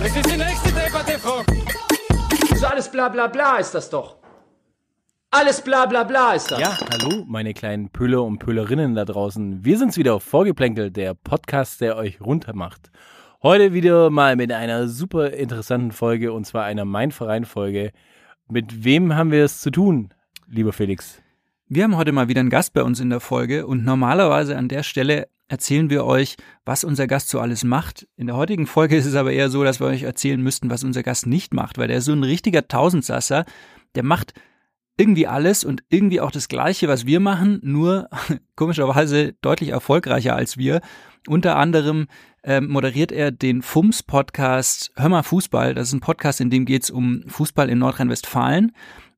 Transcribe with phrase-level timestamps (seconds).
[0.00, 1.42] Das ist die nächste Debatte, Frau.
[2.56, 4.16] So alles bla bla bla ist das doch.
[5.30, 6.60] Alles bla bla bla ist das.
[6.60, 9.64] Ja, hallo, meine kleinen Pöller und Pöllerinnen da draußen.
[9.64, 12.90] Wir sind's wieder auf Vorgeplänkelt, der Podcast, der euch runtermacht.
[13.42, 17.92] Heute wieder mal mit einer super interessanten Folge und zwar einer Mein Verein Folge.
[18.48, 20.14] Mit wem haben wir es zu tun,
[20.48, 21.22] lieber Felix?
[21.68, 24.68] Wir haben heute mal wieder einen Gast bei uns in der Folge und normalerweise an
[24.68, 28.06] der Stelle erzählen wir euch, was unser Gast so alles macht.
[28.16, 30.84] In der heutigen Folge ist es aber eher so, dass wir euch erzählen müssten, was
[30.84, 33.44] unser Gast nicht macht, weil der ist so ein richtiger Tausendsasser,
[33.94, 34.34] der macht
[34.98, 38.08] irgendwie alles und irgendwie auch das Gleiche, was wir machen, nur
[38.56, 40.80] komischerweise deutlich erfolgreicher als wir.
[41.26, 42.08] Unter anderem
[42.42, 45.74] ähm, moderiert er den FUMS-Podcast Hör mal Fußball.
[45.74, 48.72] Das ist ein Podcast, in dem geht's um Fußball in Nordrhein-Westfalen.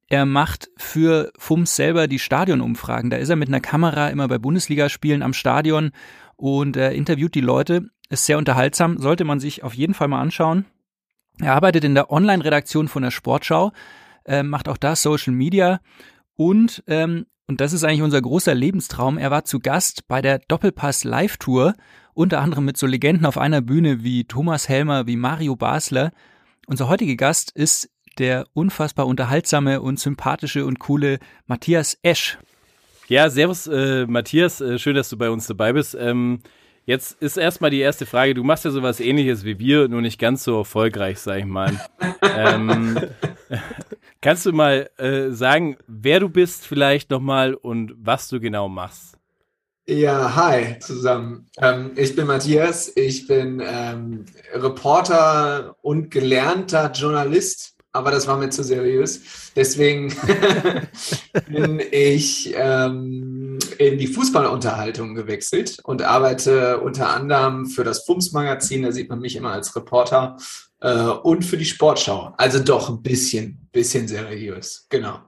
[0.09, 3.11] Er macht für FUMS selber die Stadionumfragen.
[3.11, 5.93] Da ist er mit einer Kamera immer bei Bundesligaspielen am Stadion
[6.41, 7.91] und äh, interviewt die Leute.
[8.09, 10.65] Ist sehr unterhaltsam, sollte man sich auf jeden Fall mal anschauen.
[11.41, 13.73] Er arbeitet in der Online-Redaktion von der Sportschau,
[14.25, 15.81] äh, macht auch da Social Media
[16.37, 19.19] und ähm, und das ist eigentlich unser großer Lebenstraum.
[19.19, 21.75] Er war zu Gast bei der Doppelpass Live Tour,
[22.15, 26.13] unter anderem mit so Legenden auf einer Bühne wie Thomas Helmer, wie Mario Basler.
[26.69, 32.39] Unser heutiger Gast ist der unfassbar unterhaltsame und sympathische und coole Matthias Esch.
[33.11, 35.97] Ja, servus äh, Matthias, äh, schön, dass du bei uns dabei bist.
[35.99, 36.39] Ähm,
[36.87, 40.21] jetzt ist erstmal die erste Frage, du machst ja sowas ähnliches wie wir, nur nicht
[40.21, 41.73] ganz so erfolgreich, sag ich mal.
[42.37, 42.97] ähm,
[44.21, 49.19] kannst du mal äh, sagen, wer du bist vielleicht nochmal und was du genau machst?
[49.89, 51.47] Ja, hi zusammen.
[51.61, 58.51] Ähm, ich bin Matthias, ich bin ähm, Reporter und gelernter Journalist, aber das war mir
[58.51, 59.53] zu seriös.
[59.57, 60.15] Deswegen
[61.49, 68.93] bin ich ähm, in die Fußballunterhaltung gewechselt und arbeite unter anderem für das FUMS-Magazin, da
[68.93, 70.37] sieht man mich immer als Reporter,
[70.81, 72.33] äh, und für die Sportschau.
[72.37, 75.19] Also doch ein bisschen, bisschen seriös, genau.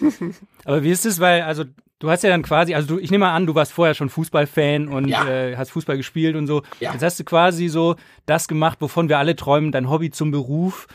[0.64, 1.64] Aber wie ist es, weil, also
[1.98, 4.08] du hast ja dann quasi, also du, ich nehme mal an, du warst vorher schon
[4.08, 5.28] Fußballfan und Ja.
[5.28, 6.62] äh, hast Fußball gespielt und so.
[6.80, 6.92] Ja.
[6.92, 7.96] Jetzt hast du quasi so
[8.26, 10.86] das gemacht, wovon wir alle träumen, dein Hobby zum Beruf.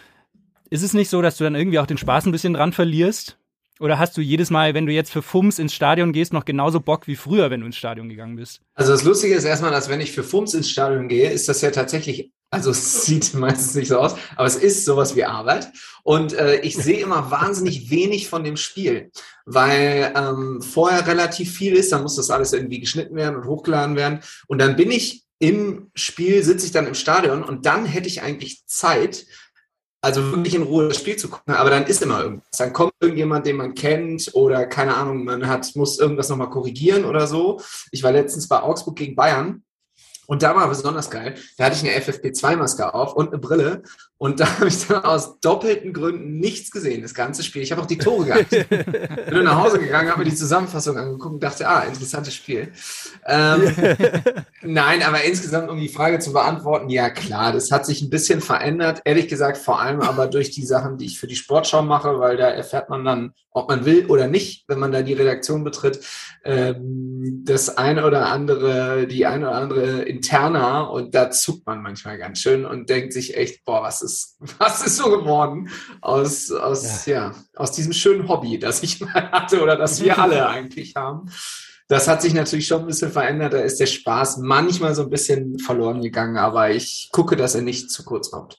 [0.69, 3.37] Ist es nicht so, dass du dann irgendwie auch den Spaß ein bisschen dran verlierst?
[3.79, 6.79] Oder hast du jedes Mal, wenn du jetzt für FUMS ins Stadion gehst, noch genauso
[6.79, 8.61] Bock wie früher, wenn du ins Stadion gegangen bist?
[8.75, 11.61] Also das Lustige ist erstmal, dass wenn ich für FUMS ins Stadion gehe, ist das
[11.61, 15.71] ja tatsächlich, also es sieht meistens nicht so aus, aber es ist sowas wie Arbeit.
[16.03, 19.11] Und äh, ich sehe immer wahnsinnig wenig von dem Spiel,
[19.45, 23.95] weil ähm, vorher relativ viel ist, dann muss das alles irgendwie geschnitten werden und hochgeladen
[23.95, 24.19] werden.
[24.47, 28.21] Und dann bin ich im Spiel, sitze ich dann im Stadion und dann hätte ich
[28.21, 29.25] eigentlich Zeit,
[30.03, 32.57] also wirklich in Ruhe das Spiel zu gucken, aber dann ist immer irgendwas.
[32.57, 37.05] Dann kommt irgendjemand, den man kennt oder keine Ahnung, man hat, muss irgendwas nochmal korrigieren
[37.05, 37.61] oder so.
[37.89, 39.63] Ich war letztens bei Augsburg gegen Bayern
[40.27, 41.35] und da war besonders geil.
[41.57, 43.83] Da hatte ich eine FFP2-Maske auf und eine Brille
[44.23, 47.61] und da habe ich dann aus doppelten Gründen nichts gesehen, das ganze Spiel.
[47.61, 48.69] Ich habe auch die Tore nicht.
[48.69, 52.71] Bin nur nach Hause gegangen, habe mir die Zusammenfassung angeguckt und dachte, ah, interessantes Spiel.
[53.25, 53.63] Ähm,
[54.61, 58.39] Nein, aber insgesamt, um die Frage zu beantworten, ja klar, das hat sich ein bisschen
[58.39, 59.01] verändert.
[59.03, 62.37] Ehrlich gesagt, vor allem aber durch die Sachen, die ich für die Sportschau mache, weil
[62.37, 65.99] da erfährt man dann, ob man will oder nicht, wenn man da die Redaktion betritt,
[66.45, 72.17] ähm, das eine oder andere, die eine oder andere interna und da zuckt man manchmal
[72.17, 74.12] ganz schön und denkt sich echt, boah, was ist,
[74.59, 75.69] was ist so geworden
[76.01, 77.33] aus, aus, ja.
[77.55, 81.31] aus diesem schönen Hobby, das ich mal hatte oder das wir alle eigentlich haben.
[81.89, 83.53] Das hat sich natürlich schon ein bisschen verändert.
[83.53, 87.61] Da ist der Spaß manchmal so ein bisschen verloren gegangen, aber ich gucke, dass er
[87.61, 88.57] nicht zu kurz kommt.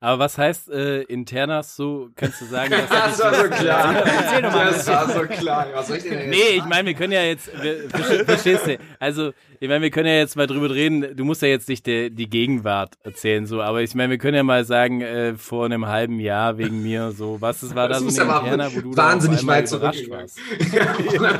[0.00, 2.70] Aber was heißt äh, internas so, kannst du sagen?
[2.70, 3.94] dass Das war so klar.
[3.96, 4.70] Erzähl doch mal.
[4.70, 5.66] Das war so klar.
[5.72, 8.66] Was soll ich denn jetzt Nee, ich meine, wir können ja jetzt, wir, verste- verstehst
[8.68, 8.78] du?
[9.00, 11.16] Also, ich meine, wir können ja jetzt mal drüber reden.
[11.16, 13.60] Du musst ja jetzt nicht die, die Gegenwart erzählen, so.
[13.60, 17.12] Aber ich meine, wir können ja mal sagen, äh, vor einem halben Jahr wegen mir,
[17.12, 17.40] so.
[17.40, 19.98] Was das war Das da so muss aber Interna, wo du wahnsinnig weit warst?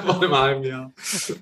[0.07, 0.93] Vor einem halben Jahr.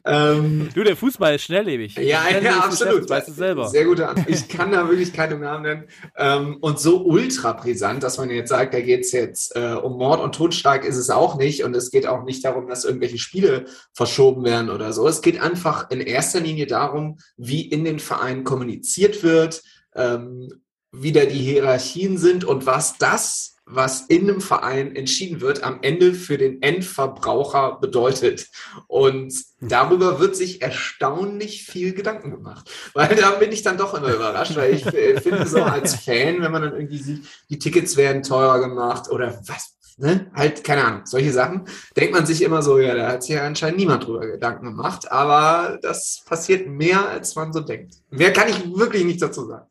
[0.05, 1.97] Ähm, Du, der Fußball ist schnelllebig.
[1.97, 3.09] Ja, ja, ist absolut.
[3.09, 3.69] Weißt du selber.
[3.69, 4.29] Sehr gute Antwort.
[4.29, 5.85] Ich kann da wirklich keine Namen nennen.
[6.17, 9.97] Ähm, und so ultra brisant, dass man jetzt sagt, da geht es jetzt äh, um
[9.97, 11.65] Mord und Totschlag, ist es auch nicht.
[11.65, 15.07] Und es geht auch nicht darum, dass irgendwelche Spiele verschoben werden oder so.
[15.09, 19.63] Es geht einfach in erster Linie darum, wie in den Vereinen kommuniziert wird,
[19.95, 20.49] ähm,
[20.93, 26.15] wieder die Hierarchien sind und was das, was in einem Verein entschieden wird, am Ende
[26.15, 28.49] für den Endverbraucher bedeutet.
[28.87, 32.71] Und darüber wird sich erstaunlich viel Gedanken gemacht.
[32.95, 36.41] Weil da bin ich dann doch immer überrascht, weil ich äh, finde so als Fan,
[36.43, 40.31] wenn man dann irgendwie sieht, die Tickets werden teurer gemacht oder was, ne?
[40.35, 41.65] Halt, keine Ahnung, solche Sachen,
[41.97, 45.11] denkt man sich immer so, ja, da hat sich ja anscheinend niemand drüber Gedanken gemacht,
[45.11, 47.95] aber das passiert mehr, als man so denkt.
[48.11, 49.67] Mehr kann ich wirklich nichts dazu sagen.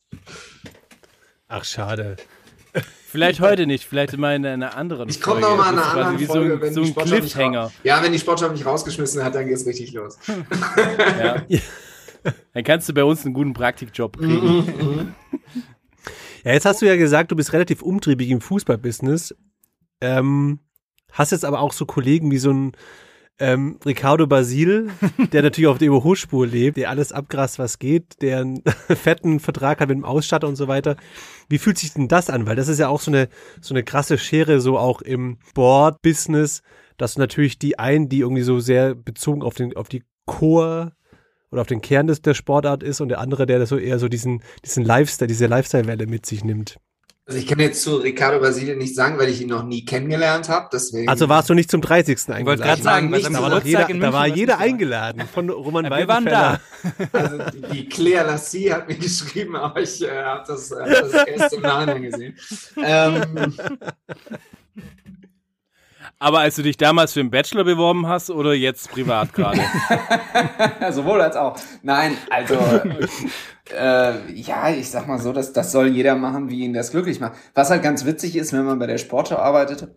[1.47, 2.15] Ach, schade.
[3.07, 5.55] Vielleicht heute nicht, vielleicht mal in einer anderen Ich komme Folge.
[5.55, 7.71] noch mal in Das einer anderen Folge, so ein, wenn so die ein Cliffhanger.
[7.83, 10.17] Ja, wenn die Sportschau mich rausgeschmissen hat, dann geht's richtig los.
[11.19, 11.41] Ja.
[12.55, 15.13] Dann kannst du bei uns einen guten Praktikjob kriegen.
[16.43, 19.35] Ja, jetzt hast du ja gesagt, du bist relativ umtriebig im Fußballbusiness.
[20.01, 20.59] Ähm,
[21.11, 22.71] hast jetzt aber auch so Kollegen wie so ein
[23.37, 24.89] ähm, Ricardo Basil,
[25.33, 29.81] der natürlich auf der Überholspur lebt, der alles abgrast, was geht, der einen fetten Vertrag
[29.81, 30.95] hat mit dem Ausstatter und so weiter.
[31.49, 32.45] Wie fühlt sich denn das an?
[32.45, 33.29] Weil das ist ja auch so eine,
[33.61, 36.61] so eine krasse Schere, so auch im Board-Business,
[36.97, 40.93] dass natürlich die einen, die irgendwie so sehr bezogen auf den, auf die Core
[41.51, 43.99] oder auf den Kern des, der Sportart ist und der andere, der das so eher
[43.99, 46.77] so diesen, diesen Lifestyle, diese Lifestyle-Welle mit sich nimmt.
[47.27, 50.47] Also ich kann jetzt zu Ricardo Basile nicht sagen, weil ich ihn noch nie kennengelernt
[50.47, 50.69] habe.
[50.71, 52.17] Deswegen Also warst du nicht zum 30.
[52.29, 52.45] eingeladen?
[52.45, 55.85] wollte gerade sagen, nicht da war, doch Geburtstag jeder, da war jeder eingeladen von Roman
[55.85, 56.59] Ja, wir waren da.
[57.13, 57.39] Also
[57.73, 61.61] die Claire Lassie hat mir geschrieben, aber ich äh, habe das, hab das erst im
[61.61, 62.37] Nachhinein gesehen.
[62.77, 63.57] Ähm,
[66.17, 69.59] Aber als du dich damals für den Bachelor beworben hast oder jetzt privat gerade?
[70.91, 71.57] sowohl als auch.
[71.83, 72.55] Nein, also
[73.77, 77.19] äh, ja, ich sag mal so, dass das soll jeder machen, wie ihn das glücklich
[77.19, 77.33] macht.
[77.53, 79.89] Was halt ganz witzig ist, wenn man bei der Sportschau arbeitet,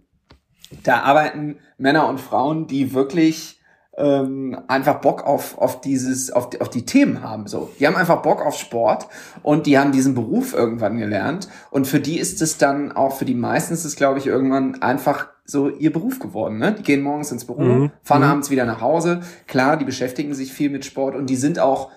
[0.82, 3.57] da arbeiten Männer und Frauen, die wirklich
[3.98, 7.46] ähm, einfach Bock auf, auf dieses, auf, die- auf die Themen haben.
[7.48, 9.08] So, die haben einfach Bock auf Sport
[9.42, 11.48] und die haben diesen Beruf irgendwann gelernt.
[11.70, 14.80] Und für die ist es dann auch für die meisten ist es, glaube ich, irgendwann
[14.82, 16.58] einfach so ihr Beruf geworden.
[16.58, 16.74] Ne?
[16.78, 17.90] Die gehen morgens ins Büro, Mhm.
[18.02, 18.28] fahren Mhm.
[18.28, 19.20] abends wieder nach Hause.
[19.46, 21.90] Klar, die beschäftigen sich viel mit Sport und die sind auch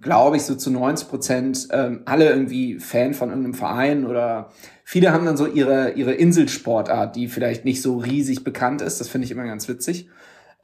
[0.00, 4.50] glaube ich, so zu 90 Prozent ähm, alle irgendwie Fan von irgendeinem Verein oder
[4.82, 9.00] viele haben dann so ihre, ihre Inselsportart, die vielleicht nicht so riesig bekannt ist.
[9.00, 10.08] Das finde ich immer ganz witzig.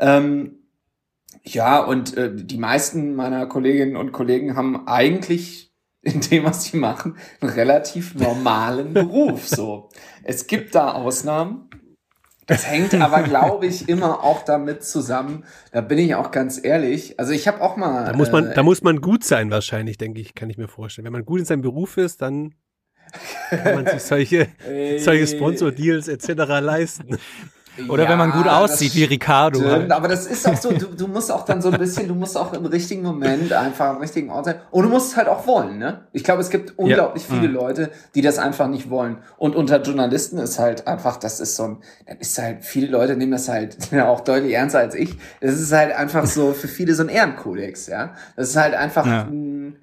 [0.00, 0.56] Ähm,
[1.44, 6.76] ja, und äh, die meisten meiner Kolleginnen und Kollegen haben eigentlich in dem, was sie
[6.76, 9.48] machen, einen relativ normalen Beruf.
[9.48, 9.88] So,
[10.24, 11.68] es gibt da Ausnahmen.
[12.46, 15.44] Das hängt aber, glaube ich, immer auch damit zusammen.
[15.70, 17.18] Da bin ich auch ganz ehrlich.
[17.20, 18.04] Also ich habe auch mal.
[18.04, 20.66] Da muss man, äh, da muss man gut sein wahrscheinlich, denke ich, kann ich mir
[20.66, 21.04] vorstellen.
[21.04, 22.54] Wenn man gut in seinem Beruf ist, dann
[23.48, 24.48] kann man sich solche,
[24.98, 26.28] solche Sponsor-Deals etc.
[26.60, 27.18] leisten.
[27.88, 29.58] Oder wenn man gut Ja, aussieht, wie Ricardo.
[29.58, 32.14] Stimmt, aber das ist auch so, du, du musst auch dann so ein bisschen, du
[32.14, 34.56] musst auch im richtigen Moment einfach am richtigen Ort sein.
[34.70, 36.02] Und du musst es halt auch wollen, ne?
[36.12, 37.54] Ich glaube, es gibt unglaublich viele Mhm.
[37.54, 39.18] Leute, die das einfach nicht wollen.
[39.38, 41.76] Und unter Journalisten ist halt einfach, das ist so ein,
[42.06, 45.16] dann ist halt, viele Leute nehmen das halt ja, auch deutlich ernster als ich.
[45.40, 48.14] Es ist halt einfach so für viele so ein Ehrenkodex, ja?
[48.36, 49.22] Das ist halt einfach Ja.
[49.22, 49.76] ein,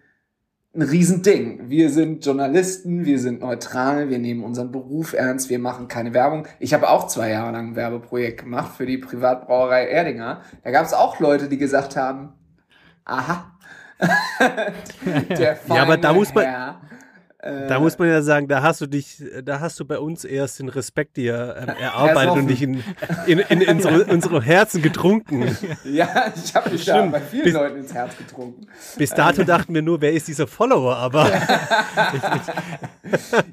[0.75, 1.69] ein Riesending.
[1.69, 6.47] Wir sind Journalisten, wir sind neutral, wir nehmen unseren Beruf ernst, wir machen keine Werbung.
[6.59, 10.41] Ich habe auch zwei Jahre lang ein Werbeprojekt gemacht für die Privatbrauerei Erdinger.
[10.63, 12.33] Da gab es auch Leute, die gesagt haben,
[13.03, 13.51] aha,
[15.09, 16.81] der Ja, aber da feine muss man- Herr,
[17.41, 20.59] Da muss man ja sagen, da hast du dich, da hast du bei uns erst
[20.59, 22.83] den Respekt dir ähm, erarbeitet und dich in,
[23.27, 25.57] in, in, in unsere, unsere Herzen getrunken.
[25.85, 27.13] Ja, ich habe mich da Stimmt.
[27.13, 28.67] bei vielen Bis- Leuten ins Herz getrunken.
[28.97, 31.29] Bis dato dachten wir nur, wer ist dieser Follower, aber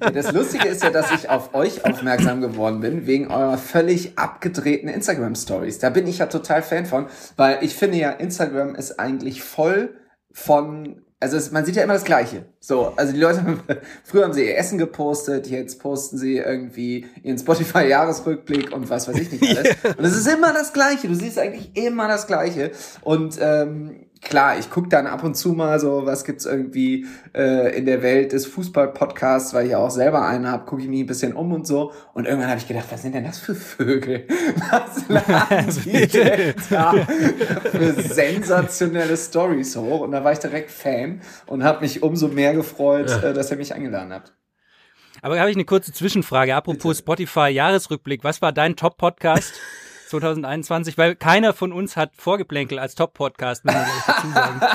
[0.01, 4.19] Ja, Das Lustige ist ja, dass ich auf euch aufmerksam geworden bin, wegen eurer völlig
[4.19, 5.79] abgedrehten Instagram-Stories.
[5.79, 9.95] Da bin ich ja total Fan von, weil ich finde ja, Instagram ist eigentlich voll
[10.33, 12.45] von, also es, man sieht ja immer das Gleiche.
[12.61, 13.61] So, also die Leute, haben-
[14.05, 19.17] früher haben sie ihr Essen gepostet, jetzt posten sie irgendwie ihren Spotify-Jahresrückblick und was weiß
[19.19, 19.75] ich nicht alles.
[19.99, 21.09] Und es ist immer das Gleiche.
[21.09, 22.71] Du siehst eigentlich immer das Gleiche.
[23.03, 27.77] Und ähm, klar, ich gucke dann ab und zu mal so, was gibt's irgendwie äh,
[27.77, 31.01] in der Welt des Fußball-Podcasts, weil ich ja auch selber einen habe, gucke ich mich
[31.01, 31.93] ein bisschen um und so.
[32.15, 34.27] Und irgendwann habe ich gedacht, was sind denn das für Vögel?
[34.71, 36.93] Was laden die denn da
[37.71, 40.01] für sensationelle Stories hoch?
[40.01, 43.57] Und da war ich direkt Fan und habe mich umso mehr gefreut, äh, dass ihr
[43.57, 44.33] mich eingeladen habt.
[45.23, 46.55] Aber habe ich eine kurze Zwischenfrage.
[46.55, 48.25] Apropos Spotify Jahresrückblick.
[48.25, 49.55] Was war dein Top-Podcast?
[50.09, 54.61] 2021, weil keiner von uns hat Vorgeplänkel als Top-Podcast, dazu sagen.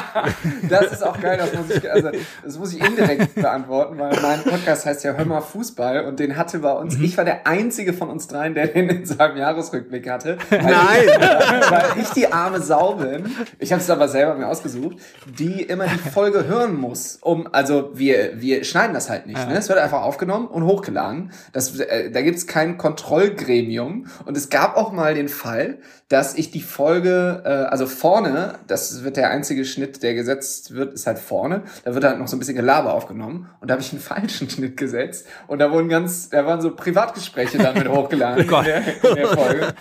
[0.70, 2.10] Das ist auch geil, das muss ich, also,
[2.44, 6.38] das muss ich indirekt beantworten, weil mein Podcast heißt ja Hör mal Fußball und den
[6.38, 10.10] hatte bei uns, ich war der einzige von uns dreien, der den in seinem Jahresrückblick
[10.10, 10.38] hatte.
[10.50, 11.04] Weil Nein!
[11.06, 14.98] Ich, weil ich die arme Sau bin, ich habe es aber selber mir ausgesucht,
[15.38, 19.58] die immer die Folge hören muss, um, also wir, wir schneiden das halt nicht, ne?
[19.58, 21.32] Es wird einfach aufgenommen und hochgeladen.
[21.54, 26.52] Das, äh, da gibt's kein Kontrollgremium und es gab auch mal den Fall, dass ich
[26.52, 31.20] die Folge, äh, also vorne, das wird der einzige Schnitt, der gesetzt wird, ist halt
[31.20, 31.64] vorne.
[31.84, 34.50] Da wird halt noch so ein bisschen Gelaber aufgenommen und da habe ich einen falschen
[34.50, 38.84] Schnitt gesetzt und da wurden ganz, da waren so Privatgespräche dann mit hochgeladen in, der,
[39.04, 39.74] in der Folge.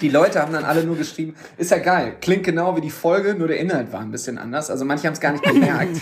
[0.00, 3.34] Die Leute haben dann alle nur geschrieben, ist ja geil, klingt genau wie die Folge,
[3.34, 4.70] nur der Inhalt war ein bisschen anders.
[4.70, 6.00] Also manche haben es gar nicht gemerkt.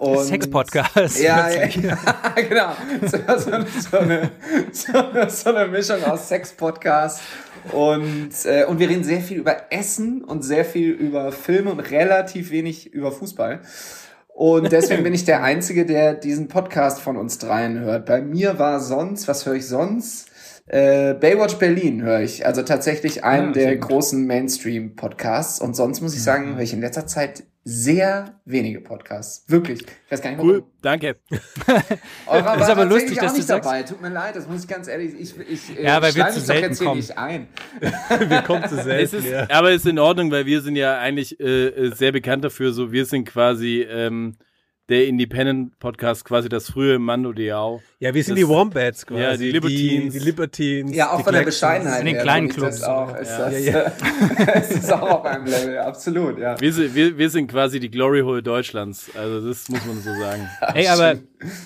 [0.26, 1.20] Sex-Podcast.
[1.20, 1.98] Ja, ja, ja,
[2.48, 2.72] genau.
[3.02, 4.30] So, so, so, eine,
[4.72, 4.92] so,
[5.28, 7.20] so eine Mischung aus Sex-Podcast
[7.72, 11.80] und, äh, und wir reden sehr viel über Essen und sehr viel über Filme und
[11.80, 13.60] relativ wenig über Fußball.
[14.28, 18.06] Und deswegen bin ich der Einzige, der diesen Podcast von uns dreien hört.
[18.06, 20.30] Bei mir war sonst, was höre ich sonst?
[20.66, 22.46] Äh, Baywatch Berlin höre ich.
[22.46, 25.60] Also tatsächlich einen Ah, der großen Mainstream-Podcasts.
[25.60, 29.44] Und sonst muss ich sagen, höre ich in letzter Zeit sehr wenige Podcasts.
[29.48, 29.80] Wirklich.
[29.82, 30.50] Ich weiß gar nicht, warum.
[30.50, 31.16] Cool, danke.
[32.26, 33.82] Eurer Ist war aber lustig, dass du nicht sagst- dabei.
[33.84, 35.14] Tut mir leid, das muss ich ganz ehrlich.
[35.18, 36.98] Ich, ich, äh, Ja, weil wir zu mich doch selten jetzt hier kommen.
[37.00, 37.48] nicht ein.
[38.28, 39.16] Wir kommen zu Es selten.
[39.18, 39.46] ist, ja.
[39.50, 42.72] aber es ist in Ordnung, weil wir sind ja eigentlich äh, äh, sehr bekannt dafür.
[42.72, 44.36] So, wir sind quasi ähm,
[44.90, 47.80] der Independent-Podcast, quasi das frühe Mando Diao.
[48.00, 49.22] ja, wir sind Das- die Wombats quasi.
[49.22, 50.12] Ja, die Libertines.
[50.12, 50.94] Die, die Libertines.
[50.96, 51.42] Ja, auch die von der.
[51.44, 52.00] Bescheidenheit.
[52.00, 52.82] In den kleinen das Clubs.
[52.82, 53.92] Auch, ist Ja, das, ja.
[54.54, 56.60] es ist auch auf einem Level, absolut, ja.
[56.60, 59.10] Wir sind, wir, wir sind quasi die Glory Hole Deutschlands.
[59.16, 60.48] Also das muss man so sagen.
[60.74, 61.16] Ey, aber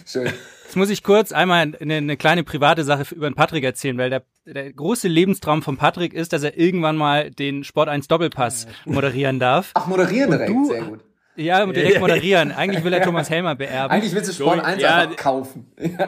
[0.07, 0.27] Schön.
[0.65, 3.97] Jetzt muss ich kurz einmal eine, eine kleine private Sache für- über den Patrick erzählen,
[3.97, 8.09] weil der, der große Lebenstraum von Patrick ist, dass er irgendwann mal den Sport 1
[8.09, 9.71] Doppelpass moderieren darf.
[9.75, 11.01] Ach, moderieren direkt, du- sehr gut.
[11.37, 12.53] Ja, direkt moderieren.
[12.53, 13.91] Eigentlich will er Thomas Helmer beerben.
[13.91, 15.67] Eigentlich willst du Sport 1 ja, einfach kaufen.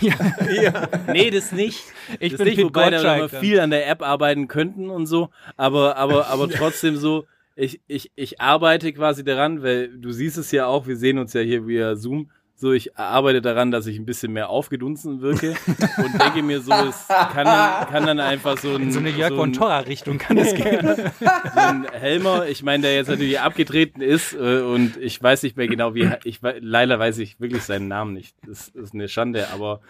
[0.00, 0.88] Ja.
[1.12, 1.80] Nee, das nicht.
[2.18, 3.40] Ich das bin nicht, Pete wobei da Gottschalk noch dann.
[3.40, 5.30] viel an der App arbeiten könnten und so.
[5.56, 10.50] Aber, aber, aber trotzdem so, ich, ich, ich arbeite quasi daran, weil du siehst es
[10.50, 12.30] ja auch, wir sehen uns ja hier via Zoom.
[12.62, 15.56] So, ich arbeite daran, dass ich ein bisschen mehr aufgedunsen wirke
[15.96, 17.44] und denke mir so, es kann,
[17.88, 20.54] kann dann einfach so ein, In so eine Jörg so von Torra Richtung kann das
[20.54, 20.80] gehen.
[21.18, 25.56] so ein Helmer, ich meine, der jetzt natürlich abgetreten ist äh, und ich weiß nicht
[25.56, 28.36] mehr genau, wie, ich leider weiß ich wirklich seinen Namen nicht.
[28.46, 29.80] Das ist eine Schande, aber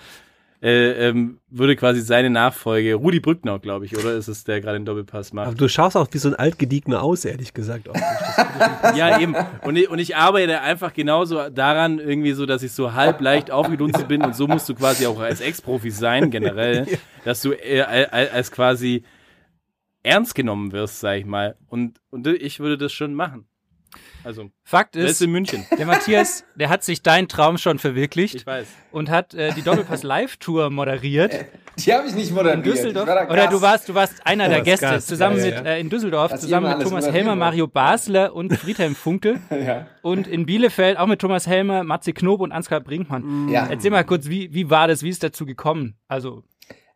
[0.63, 4.79] äh, ähm, würde quasi seine Nachfolge, Rudi Brückner, glaube ich, oder ist es der gerade
[4.79, 5.61] den Doppelpass Aber macht?
[5.61, 7.89] du schaust auch wie so ein Altgediegener aus, ehrlich gesagt.
[7.89, 7.97] Auch.
[8.97, 9.35] Ja, eben.
[9.63, 13.51] Und ich, und ich arbeite einfach genauso daran, irgendwie so, dass ich so halb leicht
[13.51, 16.87] aufgedunsen bin und so musst du quasi auch als Ex-Profi sein, generell,
[17.25, 19.03] dass du äh, als als quasi
[20.05, 21.57] ernst genommen wirst, sag ich mal.
[21.69, 23.47] Und, und ich würde das schon machen.
[24.25, 25.67] Also, Fakt das ist ist, in München.
[25.77, 28.67] der Matthias, der hat sich deinen Traum schon verwirklicht Ich weiß.
[28.93, 31.33] und hat äh, die Doppelpass Live-Tour moderiert
[31.79, 32.65] Die habe ich nicht moderiert.
[32.65, 33.07] in Düsseldorf.
[33.09, 35.61] War Oder du warst, du warst einer der Gäste, Gast, zusammen ja, mit ja.
[35.63, 37.35] äh, in Düsseldorf, Was zusammen mit Thomas Helmer.
[37.37, 39.41] Mario Basler und Friedhelm Funkel.
[39.51, 39.87] Ja.
[40.03, 43.49] Und in Bielefeld auch mit Thomas Helmer, Matze Knob und Ansgar Brinkmann.
[43.49, 43.67] Ja.
[43.71, 45.95] Erzähl mal kurz, wie, wie war das, wie ist dazu gekommen?
[46.09, 46.43] Also,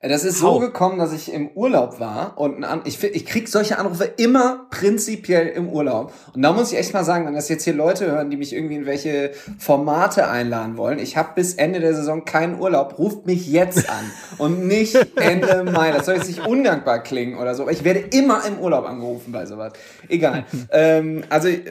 [0.03, 3.79] Das ist so gekommen, dass ich im Urlaub war und ein ich, ich krieg solche
[3.79, 6.13] Anrufe immer prinzipiell im Urlaub.
[6.35, 8.53] Und da muss ich echt mal sagen, wenn das jetzt hier Leute hören, die mich
[8.53, 10.99] irgendwie in welche Formate einladen wollen.
[10.99, 12.99] Ich habe bis Ende der Saison keinen Urlaub.
[12.99, 14.05] Ruft mich jetzt an
[14.39, 15.93] und nicht Ende Mai.
[15.93, 17.63] Das soll jetzt nicht undankbar klingen oder so.
[17.63, 19.73] Aber ich werde immer im Urlaub angerufen bei sowas.
[20.09, 20.45] Egal.
[20.73, 21.63] ähm, also äh,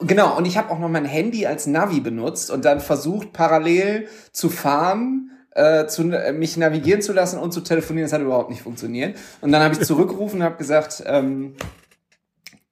[0.00, 4.08] Genau, und ich habe auch noch mein Handy als Navi benutzt und dann versucht, parallel
[4.32, 8.06] zu fahren, äh, zu, äh, mich navigieren zu lassen und zu telefonieren.
[8.06, 9.16] Das hat überhaupt nicht funktioniert.
[9.40, 11.54] Und dann habe ich zurückgerufen und habe gesagt, ähm,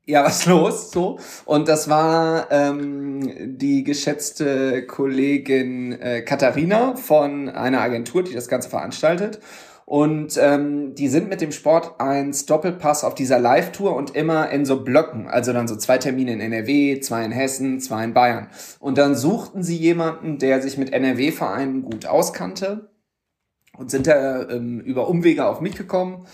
[0.05, 0.91] ja, was los?
[0.91, 1.19] So.
[1.45, 8.69] Und das war ähm, die geschätzte Kollegin äh, Katharina von einer Agentur, die das Ganze
[8.69, 9.39] veranstaltet.
[9.93, 14.65] Und ähm, die sind mit dem Sport 1 Doppelpass auf dieser Live-Tour und immer in
[14.65, 15.29] so Blöcken.
[15.29, 18.49] Also dann so zwei Termine in NRW, zwei in Hessen, zwei in Bayern.
[18.81, 22.89] Und dann suchten sie jemanden, der sich mit NRW-Vereinen gut auskannte
[23.77, 26.27] und sind da ähm, über Umwege auf mich gekommen.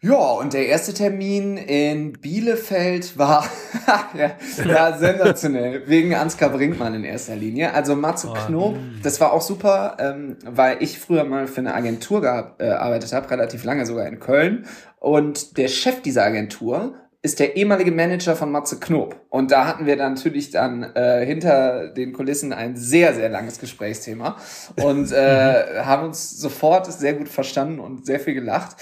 [0.00, 3.44] Ja, und der erste Termin in Bielefeld war,
[4.16, 4.36] ja,
[4.72, 7.74] war sensationell, wegen Ansgar Brinkmann in erster Linie.
[7.74, 12.18] Also Matze Knob, das war auch super, ähm, weil ich früher mal für eine Agentur
[12.18, 14.66] äh, gearbeitet habe, relativ lange sogar in Köln.
[15.00, 19.16] Und der Chef dieser Agentur ist der ehemalige Manager von Matze Knob.
[19.28, 23.58] Und da hatten wir dann natürlich dann äh, hinter den Kulissen ein sehr, sehr langes
[23.58, 24.36] Gesprächsthema
[24.80, 28.76] und äh, haben uns sofort sehr gut verstanden und sehr viel gelacht.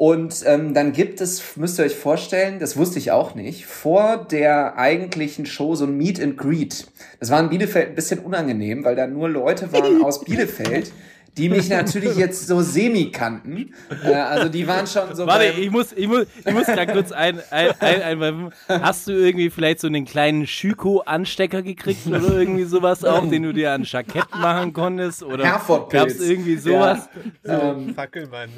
[0.00, 4.16] Und ähm, dann gibt es, müsst ihr euch vorstellen, das wusste ich auch nicht, vor
[4.16, 6.86] der eigentlichen Show so ein Meet and Greet.
[7.18, 10.90] Das war in Bielefeld ein bisschen unangenehm, weil da nur Leute waren aus Bielefeld,
[11.40, 13.72] die mich natürlich jetzt so semi kannten.
[14.04, 15.26] Äh, also die waren schon so.
[15.26, 18.50] Warte, ich muss, ich muss, ich muss da kurz ein, ein, ein, einwerfen.
[18.68, 23.54] Hast du irgendwie vielleicht so einen kleinen Schüko-Anstecker gekriegt oder irgendwie sowas auch, den du
[23.54, 25.22] dir an Jackett machen konntest?
[25.22, 26.18] Oder Herfordpilz.
[26.18, 27.08] gab's irgendwie sowas?
[27.46, 27.72] Ja.
[27.72, 28.50] Ähm, Fackelmann.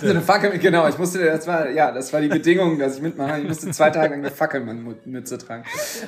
[0.00, 0.88] So eine Fackel, genau.
[0.88, 3.40] Ich musste, das war, ja, das war die Bedingung, dass ich mitmache.
[3.40, 5.64] Ich musste zwei Tage lang eine Fackelmann-Mütze tragen.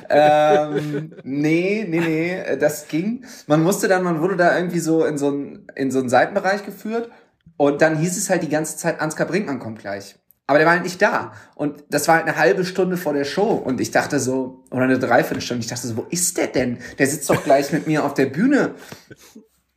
[0.09, 3.25] Ähm, nee, nee, nee, das ging.
[3.45, 6.65] Man musste dann, man wurde da irgendwie so in so einen, in so einen Seitenbereich
[6.65, 7.09] geführt
[7.57, 10.15] und dann hieß es halt die ganze Zeit, Ansgar Brinkmann kommt gleich.
[10.47, 11.33] Aber der war halt nicht da.
[11.53, 13.51] Und das war halt eine halbe Stunde vor der Show.
[13.51, 16.79] Und ich dachte so, oder eine Dreiviertelstunde, ich dachte so, wo ist der denn?
[16.97, 18.73] Der sitzt doch gleich mit mir auf der Bühne.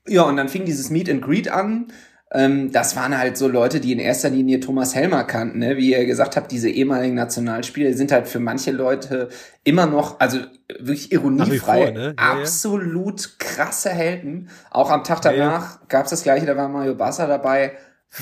[0.09, 1.89] Ja, und dann fing dieses Meet and Greet an.
[2.35, 5.77] Ähm, das waren halt so Leute, die in erster Linie Thomas Helmer kannten, ne?
[5.77, 9.29] Wie ihr gesagt habt, diese ehemaligen Nationalspieler die sind halt für manche Leute
[9.65, 10.39] immer noch, also
[10.79, 12.15] wirklich ironiefrei, vor, ne?
[12.19, 12.41] Ja, ja.
[12.41, 14.49] absolut krasse Helden.
[14.71, 15.45] Auch am Tag Ja, ja.
[15.45, 17.73] danach gab's das gleiche, da war Mario Basser dabei.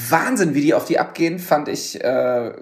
[0.09, 2.53] Wahnsinn, wie die auf die abgehen, fand ich äh,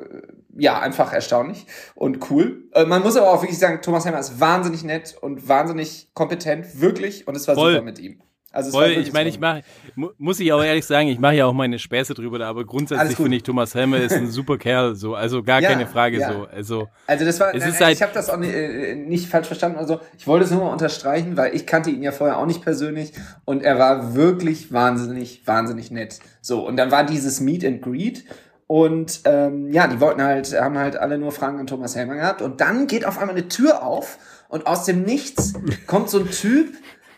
[0.57, 2.65] ja einfach erstaunlich und cool.
[2.73, 6.81] Äh, man muss aber auch wirklich sagen, Thomas Helmer ist wahnsinnig nett und wahnsinnig kompetent,
[6.81, 7.27] wirklich.
[7.27, 7.73] Und es war Voll.
[7.73, 8.21] super mit ihm.
[8.51, 9.63] Also Voll, ich meine, ich mache,
[9.95, 13.17] mu muss ich auch ehrlich sagen, ich mache ja auch meine Späße drüber, aber grundsätzlich
[13.17, 16.33] finde ich Thomas Helmer ist ein super Kerl, so, also gar Ja, keine Frage, ja.
[16.33, 16.89] so, also.
[17.07, 19.49] Also das war, Es nein, ist halt- ich habe das auch nicht, äh, nicht falsch
[19.49, 19.77] verstanden.
[19.79, 22.63] Also ich wollte es nur mal unterstreichen, weil ich kannte ihn ja vorher auch nicht
[22.63, 23.13] persönlich
[23.45, 26.19] und er war wirklich wahnsinnig, wahnsinnig nett.
[26.41, 28.25] So und dann war dieses Meet and Greet
[28.67, 32.41] und ähm, ja, die wollten halt, haben halt alle nur Fragen an Thomas Helmer gehabt
[32.41, 35.53] und dann geht auf einmal eine Tür auf und aus dem Nichts
[35.87, 36.69] kommt so ein Typ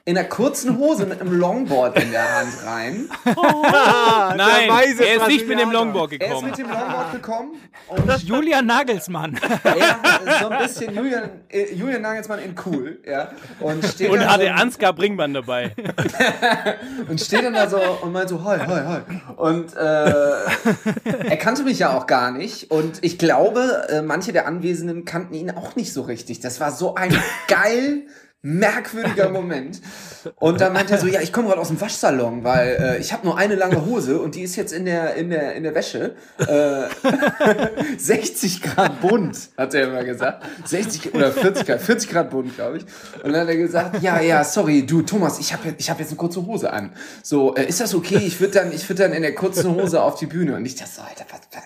[0.05, 3.09] in einer kurzen Hose mit einem Longboard in der Hand rein.
[3.25, 5.71] Nein, weise er ist nicht mit dem.
[5.71, 6.47] Longboard Er ist gekommen.
[6.49, 7.51] mit dem Longboard gekommen
[7.89, 9.39] und Julian Nagelsmann.
[9.65, 10.01] ja,
[10.41, 13.31] so ein bisschen Julian, äh, Julian Nagelsmann in cool, ja.
[13.61, 15.75] Und steht, Und hatte so, Ansgar Bringmann dabei.
[17.09, 19.01] und steht dann da so und meint so, hi, hi, hi.
[19.37, 20.11] Und äh,
[21.29, 22.71] er kannte mich ja auch gar nicht.
[22.71, 26.41] Und ich glaube, äh, manche der Anwesenden kannten ihn auch nicht so richtig.
[26.41, 27.17] Das war so ein
[27.49, 28.07] geil
[28.43, 29.81] merkwürdiger Moment.
[30.37, 33.13] Und dann meinte er so, ja, ich komme gerade aus dem Waschsalon, weil äh, ich
[33.13, 35.75] habe nur eine lange Hose und die ist jetzt in der in der in der
[35.75, 36.15] Wäsche.
[36.39, 36.89] Äh,
[37.99, 40.45] 60 Grad bunt, hat er immer gesagt.
[40.65, 42.85] 60 oder 40 Grad, 40 Grad bunt, glaube ich.
[43.23, 46.09] Und dann hat er gesagt, ja, ja, sorry, du Thomas, ich habe ich hab jetzt
[46.09, 46.93] eine kurze Hose an.
[47.23, 48.21] So, äh, ist das okay?
[48.25, 50.77] Ich würde dann ich würde dann in der kurzen Hose auf die Bühne und ich
[50.77, 51.63] dachte so, Alter, was, was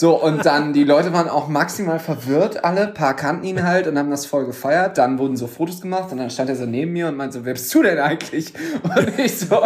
[0.00, 3.98] so, und dann, die Leute waren auch maximal verwirrt, alle, paar kannten ihn halt und
[3.98, 4.96] haben das voll gefeiert.
[4.96, 7.44] Dann wurden so Fotos gemacht und dann stand er so neben mir und meinte so,
[7.44, 8.54] wer bist du denn eigentlich?
[8.82, 9.56] Und ich so,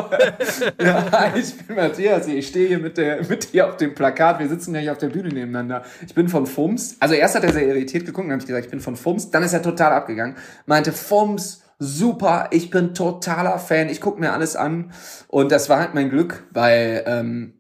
[0.83, 4.49] ja, ich bin Matthias, ich stehe hier mit, der, mit dir auf dem Plakat, wir
[4.49, 5.85] sitzen ja hier auf der Bühne nebeneinander.
[6.05, 6.97] Ich bin von Fums.
[6.99, 9.31] Also erst hat er sehr irritiert geguckt, dann habe ich gesagt, ich bin von Fums.
[9.31, 10.35] Dann ist er total abgegangen,
[10.67, 14.91] meinte, Fums, super, ich bin totaler Fan, ich gucke mir alles an.
[15.29, 17.05] Und das war halt mein Glück, weil...
[17.07, 17.53] Ähm,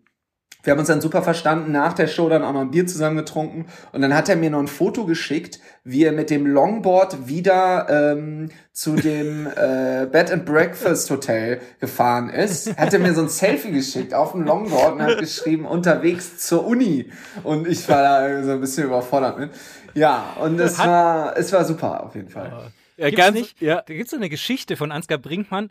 [0.64, 3.16] wir haben uns dann super verstanden, nach der Show dann auch noch ein Bier zusammen
[3.16, 7.28] getrunken und dann hat er mir noch ein Foto geschickt, wie er mit dem Longboard
[7.28, 12.76] wieder ähm, zu dem äh, Bed and Breakfast Hotel gefahren ist.
[12.78, 16.66] Hat er mir so ein Selfie geschickt auf dem Longboard und hat geschrieben, unterwegs zur
[16.66, 17.10] Uni.
[17.42, 19.50] Und ich war da so ein bisschen überfordert mit.
[19.94, 22.72] Ja, und es war, es war super auf jeden Fall.
[22.96, 23.60] Ja, Gibt's ganz, nicht?
[23.60, 23.82] ja.
[23.86, 25.70] Da gibt's so eine Geschichte von Ansgar Brinkmann.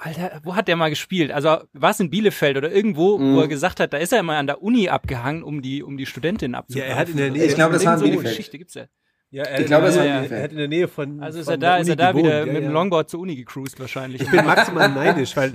[0.00, 1.30] Alter, wo hat der mal gespielt?
[1.32, 3.34] Also war es in Bielefeld oder irgendwo, Mhm.
[3.36, 5.96] wo er gesagt hat, da ist er mal an der Uni abgehangen, um die, um
[5.96, 6.88] die Studentinnen abzugreifen.
[6.90, 7.44] Ja, er hat in der Nähe.
[7.44, 8.36] Ich glaube, das war in so eine Bielefeld.
[8.36, 8.84] Geschichte gibt's ja.
[9.30, 11.20] Ja, er, Ich glaube, er, war er, er hat in der Nähe von.
[11.20, 12.46] Also ist von er da, ist er da wieder gewohnt.
[12.46, 12.70] mit ja, dem ja.
[12.72, 14.20] Longboard zur Uni gecruised wahrscheinlich.
[14.22, 15.54] Ich bin maximal neidisch, weil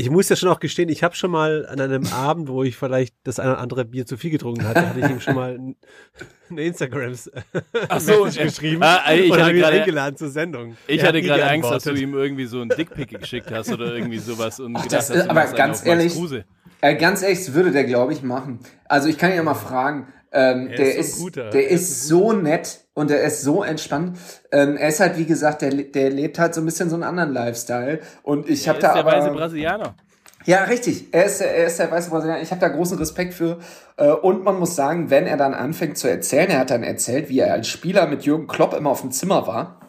[0.00, 2.76] ich muss ja schon auch gestehen, ich habe schon mal an einem Abend, wo ich
[2.76, 5.54] vielleicht das eine oder andere Bier zu viel getrunken hatte, hatte ich ihm schon mal
[5.54, 5.76] ein-
[6.50, 7.30] eine Instagrams
[7.88, 10.76] Ach so, äh, geschrieben ah, ich und hatte habe ihn gerade- eingeladen zur Sendung.
[10.86, 13.72] Ich Er hat hatte gerade Angst, dass du ihm irgendwie so ein Dickpick geschickt hast
[13.72, 16.18] oder irgendwie sowas und Ach, gedacht das hast, ist- du aber ganz ehrlich.
[16.80, 18.58] Äh, ganz ehrlich, das würde der, glaube ich, machen.
[18.86, 20.06] Also ich kann ihn ja mal fragen.
[20.32, 21.50] Ähm, Er der ist ist, so guter.
[21.50, 24.16] der Er ist, ist so nett und er ist so entspannt.
[24.52, 27.02] Ähm, er ist halt, wie gesagt, der, der lebt halt so ein bisschen so einen
[27.04, 28.00] anderen Lifestyle.
[28.22, 29.94] Und ich habe Er da ist der aber, weiße Brasilianer.
[30.46, 31.12] ja, richtig.
[31.12, 32.42] Er ist, er ist der weiße Brasilianer.
[32.42, 33.58] Ich habe da großen Respekt für.
[33.96, 37.28] Äh, Und man muss sagen, wenn er dann anfängt zu erzählen, er hat dann erzählt,
[37.28, 39.80] wie er als Spieler mit Jürgen Klopp immer auf dem Zimmer war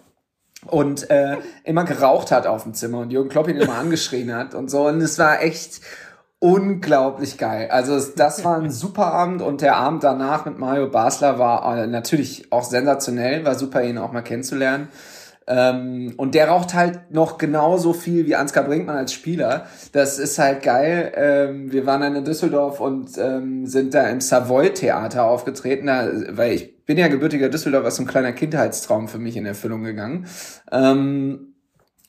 [0.67, 4.53] und äh, immer geraucht hat auf dem Zimmer und Jürgen Klopp ihn immer angeschrien hat
[4.53, 4.87] und so.
[4.87, 5.81] Und es war echt
[6.41, 7.69] unglaublich geil.
[7.69, 11.85] Also das war ein super Abend und der Abend danach mit Mario Basler war äh,
[11.85, 14.87] natürlich auch sensationell, war super ihn auch mal kennenzulernen.
[15.45, 19.67] Ähm, und der raucht halt noch genauso viel wie Ansgar Brinkmann als Spieler.
[19.91, 21.11] Das ist halt geil.
[21.15, 26.53] Ähm, wir waren dann in Düsseldorf und ähm, sind da im Savoy-Theater aufgetreten, da, weil
[26.53, 30.25] ich bin ja gebürtiger Düsseldorfer, ist so ein kleiner Kindheitstraum für mich in Erfüllung gegangen.
[30.71, 31.53] Ähm,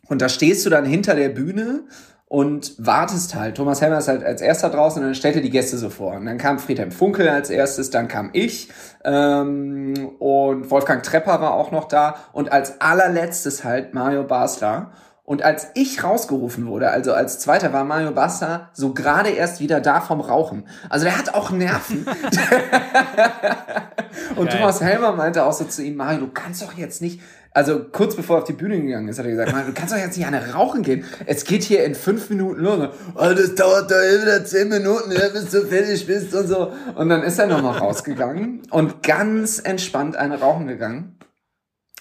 [0.08, 1.84] und da stehst du dann hinter der Bühne
[2.32, 3.58] und wartest halt.
[3.58, 6.14] Thomas Helmer ist halt als erster draußen und dann stellt er die Gäste so vor.
[6.14, 8.70] Und dann kam Friedhelm Funkel als erstes, dann kam ich
[9.04, 14.92] ähm, und Wolfgang Trepper war auch noch da und als allerletztes halt Mario Basler.
[15.24, 19.82] Und als ich rausgerufen wurde, also als Zweiter, war Mario Basler so gerade erst wieder
[19.82, 20.66] da vom Rauchen.
[20.88, 22.06] Also der hat auch Nerven.
[24.36, 24.58] und Geil.
[24.58, 27.20] Thomas Helmer meinte auch so zu ihm, Mario, du kannst doch jetzt nicht,
[27.54, 29.92] also kurz bevor er auf die Bühne gegangen ist, hat er gesagt, Mario, du kannst
[29.92, 31.04] doch jetzt nicht eine rauchen gehen.
[31.26, 32.88] Es geht hier in fünf Minuten los.
[33.14, 36.72] Oh, das dauert doch wieder zehn Minuten, bis du fertig bist und so.
[36.94, 41.18] Und dann ist er nochmal rausgegangen und ganz entspannt eine rauchen gegangen.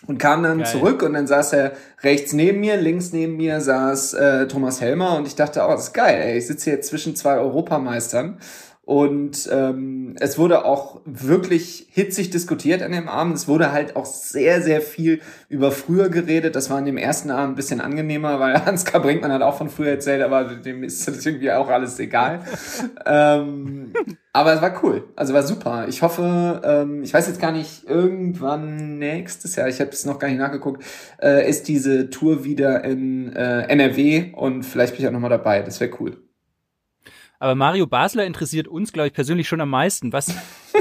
[0.07, 0.67] Und kam dann Geil.
[0.67, 5.15] zurück und dann saß er rechts neben mir, links neben mir saß äh, Thomas Helmer
[5.15, 6.39] und ich dachte, oh, das ist geil, ey.
[6.39, 8.39] Ich sitze hier zwischen zwei Europameistern.
[8.91, 13.35] Und ähm, es wurde auch wirklich hitzig diskutiert an dem Abend.
[13.35, 16.57] Es wurde halt auch sehr, sehr viel über früher geredet.
[16.57, 19.69] Das war an dem ersten Abend ein bisschen angenehmer, weil Ansgar Brinkmann hat auch von
[19.69, 22.41] früher erzählt, aber dem ist das irgendwie auch alles egal.
[23.05, 23.93] ähm,
[24.33, 25.05] aber es war cool.
[25.15, 25.85] Also war super.
[25.87, 30.19] Ich hoffe, ähm, ich weiß jetzt gar nicht, irgendwann nächstes Jahr, ich habe es noch
[30.19, 30.83] gar nicht nachgeguckt,
[31.21, 35.61] äh, ist diese Tour wieder in äh, NRW und vielleicht bin ich auch nochmal dabei.
[35.61, 36.17] Das wäre cool.
[37.41, 40.13] Aber Mario Basler interessiert uns, glaube ich, persönlich schon am meisten.
[40.13, 40.31] Was,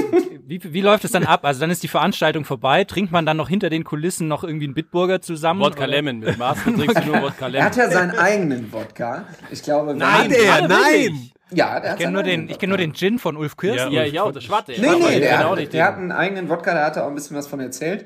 [0.45, 1.43] wie, wie läuft es dann ab?
[1.43, 2.83] Also dann ist die Veranstaltung vorbei.
[2.83, 5.61] Trinkt man dann noch hinter den Kulissen noch irgendwie einen Bitburger zusammen?
[5.61, 5.87] Wodka oder?
[5.87, 6.19] Lemon.
[6.19, 7.65] Mit Master trinkst du nur Wodka Er Lemon.
[7.65, 9.25] hat ja seinen eigenen Wodka.
[9.49, 10.67] Ich glaube, Nein, wenn- Hat er?
[10.67, 11.31] Nein!
[11.49, 13.91] Ja, der Ich kenne nur den, ich kenn nur den Gin von Ulf Kirsten.
[13.91, 14.73] Ja, ich auch, das Schwarte.
[14.77, 17.35] Nee, nee, der, hat, der hat einen eigenen Wodka, da hat er auch ein bisschen
[17.35, 18.05] was von erzählt.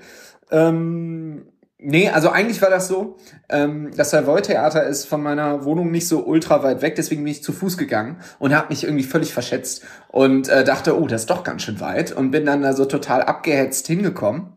[0.49, 1.45] Ähm,
[1.77, 3.17] nee, also eigentlich war das so,
[3.49, 7.43] ähm, das Savoy-Theater ist von meiner Wohnung nicht so ultra weit weg, deswegen bin ich
[7.43, 11.29] zu Fuß gegangen und habe mich irgendwie völlig verschätzt und äh, dachte, oh, das ist
[11.29, 14.53] doch ganz schön weit und bin dann da so total abgehetzt hingekommen.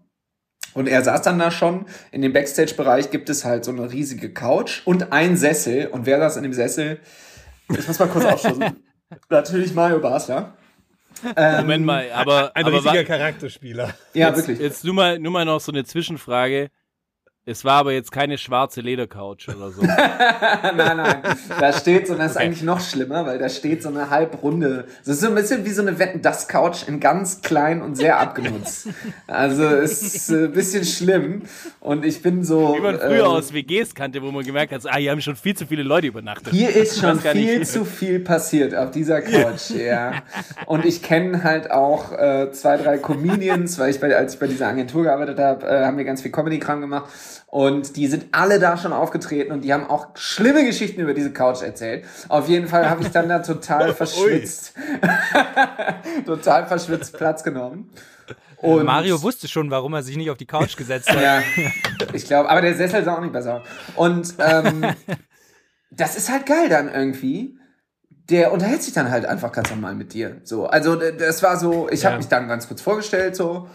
[0.74, 1.86] Und er saß dann da schon.
[2.12, 5.86] In dem Backstage-Bereich gibt es halt so eine riesige Couch und ein Sessel.
[5.88, 7.00] Und wer saß in dem Sessel?
[7.76, 8.76] Ich muss mal kurz aufschließen.
[9.28, 10.52] Natürlich Mario Basler.
[11.34, 13.94] Ähm, Moment mal, aber, Ein aber richtiger wa- Charakterspieler.
[14.14, 14.58] Ja, jetzt, wirklich.
[14.60, 16.68] Jetzt nur mal, nur mal noch so eine Zwischenfrage.
[17.48, 19.80] Es war aber jetzt keine schwarze Ledercouch oder so.
[20.76, 21.22] nein, nein.
[21.58, 22.44] Da steht so, und das ist Okay.
[22.46, 25.70] eigentlich noch schlimmer, weil da steht so eine halbrunde, das ist so ein bisschen wie
[25.70, 28.88] so eine Wetten-Das-Couch in ganz klein und sehr abgenutzt.
[29.26, 31.42] Also es ist äh, ein bisschen schlimm
[31.80, 32.74] und ich bin so...
[32.76, 35.36] Wie man früher ähm, aus WGs kannte, wo man gemerkt hat, ah, hier haben schon
[35.36, 36.52] viel zu viele Leute übernachtet.
[36.52, 40.22] Hier ist schon viel zu viel passiert auf dieser Couch, ja.
[40.66, 44.48] Und ich kenne halt auch äh, zwei, drei Comedians, weil ich bei, als ich bei
[44.48, 47.06] dieser Agentur gearbeitet habe, äh, haben wir ganz viel Comedy-Kram gemacht.
[47.46, 51.32] Und die sind alle da schon aufgetreten und die haben auch schlimme Geschichten über diese
[51.32, 52.04] Couch erzählt.
[52.28, 54.74] Auf jeden Fall habe ich dann da total verschwitzt,
[56.26, 57.90] total verschwitzt Platz genommen.
[58.56, 61.22] Und Mario wusste schon, warum er sich nicht auf die Couch gesetzt hat.
[61.22, 61.42] ja,
[62.12, 63.62] ich glaube, aber der Sessel sah auch nicht besser.
[63.94, 64.84] Und ähm,
[65.90, 67.56] das ist halt geil dann irgendwie.
[68.28, 70.40] Der unterhält sich dann halt einfach ganz normal mit dir.
[70.44, 72.18] So, also das war so, ich habe Ja.
[72.18, 73.68] mich dann ganz kurz vorgestellt so.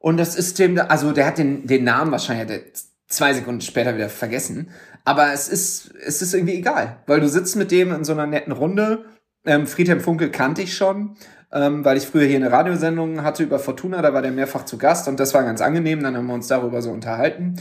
[0.00, 2.60] Und das ist dem, also der hat den, den Namen wahrscheinlich hat er
[3.06, 4.70] zwei Sekunden später wieder vergessen.
[5.04, 8.26] Aber es ist, es ist irgendwie egal, weil du sitzt mit dem in so einer
[8.26, 9.04] netten Runde.
[9.44, 11.16] Ähm, Friedhelm Funkel kannte ich schon,
[11.52, 14.78] ähm, weil ich früher hier eine Radiosendung hatte über Fortuna, da war der mehrfach zu
[14.78, 16.02] Gast und das war ganz angenehm.
[16.02, 17.56] Dann haben wir uns darüber so unterhalten.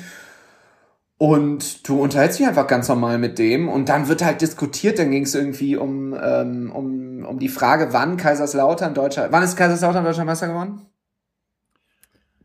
[1.17, 5.11] Und du unterhältst dich einfach ganz normal mit dem und dann wird halt diskutiert, dann
[5.11, 10.03] ging es irgendwie um, ähm, um, um die Frage, wann Kaiserslautern deutscher, wann ist Kaiserslautern
[10.03, 10.81] deutscher Meister geworden?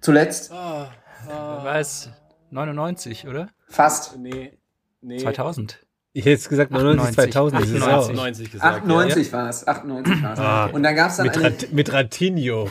[0.01, 0.53] Zuletzt?
[0.53, 2.11] Wer weiß,
[2.51, 3.49] 99, oder?
[3.69, 4.19] Fast.
[4.19, 4.59] Nee,
[5.01, 5.19] nee.
[5.19, 5.81] 2000.
[6.13, 7.63] Ich hätte jetzt gesagt 99, 2000.
[7.63, 8.11] Das ist 98.
[8.11, 8.25] auch.
[8.25, 8.77] 90 gesagt.
[8.83, 9.69] 98 war es.
[9.69, 10.39] 98 war es.
[10.41, 12.69] Ah, und dann gab es dann Mit, eine, Rat, mit Ratinho.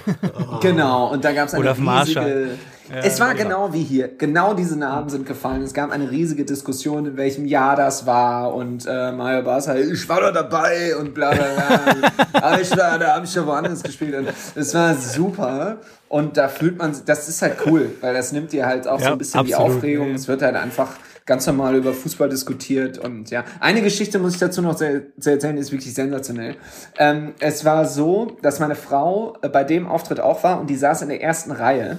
[0.61, 1.85] Genau, und da gab es eine Olaf riesige.
[1.85, 2.57] Marschall.
[2.91, 4.07] Es war genau wie hier.
[4.07, 5.61] Genau diese Namen sind gefallen.
[5.63, 8.53] Es gab eine riesige Diskussion, in welchem Jahr das war.
[8.53, 12.11] Und äh, Mario Barca, ich war da dabei und bla bla bla.
[12.41, 14.15] Aber ich war, da habe ich schon woanders gespielt.
[14.15, 15.77] Und es war super.
[16.07, 19.05] Und da fühlt man, das ist halt cool, weil das nimmt dir halt auch so
[19.05, 19.77] Ja, ein bisschen die absolut.
[19.77, 20.15] Aufregung.
[20.15, 20.89] Es wird halt einfach
[21.27, 23.43] ganz normal über Fußball diskutiert und ja.
[23.59, 26.55] Eine Geschichte muss ich dazu noch sehr, sehr erzählen, die ist wirklich sensationell.
[26.97, 30.75] Ähm, es war so, dass meine Frau äh, bei dem Auftritt auch war und die
[30.75, 31.97] saß in der ersten Reihe,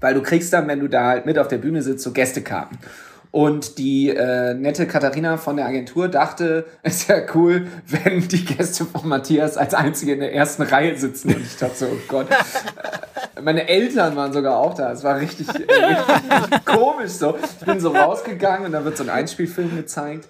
[0.00, 2.78] weil du kriegst dann, wenn du da halt mit auf der Bühne sitzt, so Gästekarten.
[3.32, 8.84] Und die äh, nette Katharina von der Agentur dachte, es wäre cool, wenn die Gäste
[8.84, 11.34] von Matthias als einzige in der ersten Reihe sitzen.
[11.34, 14.90] Und ich dachte so, oh Gott, äh, Meine Eltern waren sogar auch da.
[14.90, 17.36] Es war richtig, äh, richtig komisch so.
[17.60, 20.26] Ich bin so rausgegangen und da wird so ein Einspielfilm gezeigt.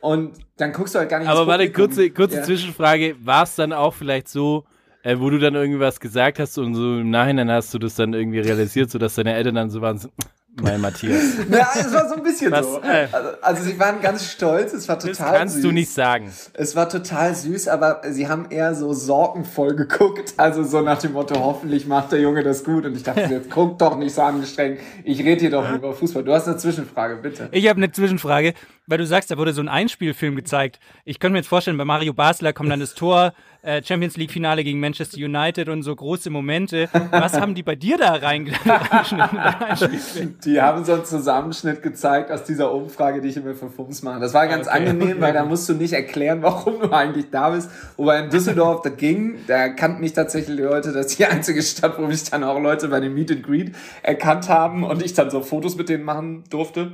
[0.00, 2.42] Und dann guckst du halt gar nicht Aber warte, kurze, kurze Ja.
[2.44, 3.16] Zwischenfrage.
[3.24, 4.64] War es dann auch vielleicht so,
[5.02, 8.12] äh, wo du dann irgendwas gesagt hast und so im Nachhinein hast du das dann
[8.14, 10.08] irgendwie realisiert, sodass deine Eltern dann so waren, so,
[10.60, 11.22] mein Matthias.
[11.50, 12.80] Ja, es war so ein bisschen Was, so.
[12.82, 13.06] äh?
[13.12, 15.62] Also, also sie waren ganz stolz, es war Das total kannst süß.
[15.62, 16.32] du nicht sagen.
[16.54, 20.34] Es war total süß, aber sie haben eher so sorgenvoll geguckt.
[20.36, 22.84] Also so nach dem Motto, hoffentlich macht der Junge das gut.
[22.86, 24.80] Und ich dachte, jetzt guck doch nicht so angestrengt.
[25.04, 26.24] Ich rede hier doch über Fußball.
[26.24, 27.48] Du hast eine Zwischenfrage, bitte.
[27.52, 28.54] Ich habe eine Zwischenfrage,
[28.88, 30.80] weil du sagst, da wurde so ein Einspielfilm gezeigt.
[31.04, 34.30] Ich könnte mir jetzt vorstellen, bei Mario Basler kommt dann das Tor, äh, Champions League
[34.32, 36.88] Finale gegen Manchester United und so große Momente.
[37.10, 40.38] Was haben die bei dir da reinge- reingeschnitten?
[40.44, 44.20] Die haben so einen Zusammenschnitt gezeigt aus dieser Umfrage, die ich immer für Fums mache.
[44.20, 47.70] Das war ganz angenehm, weil da musst du nicht erklären, warum du eigentlich da bist.
[47.96, 51.98] Wobei in Düsseldorf, das ging, da kannten mich tatsächlich Leute, das ist die einzige Stadt,
[51.98, 55.30] wo mich dann auch Leute bei dem Meet and Greet erkannt haben und ich dann
[55.30, 56.92] so Fotos mit denen machen durfte.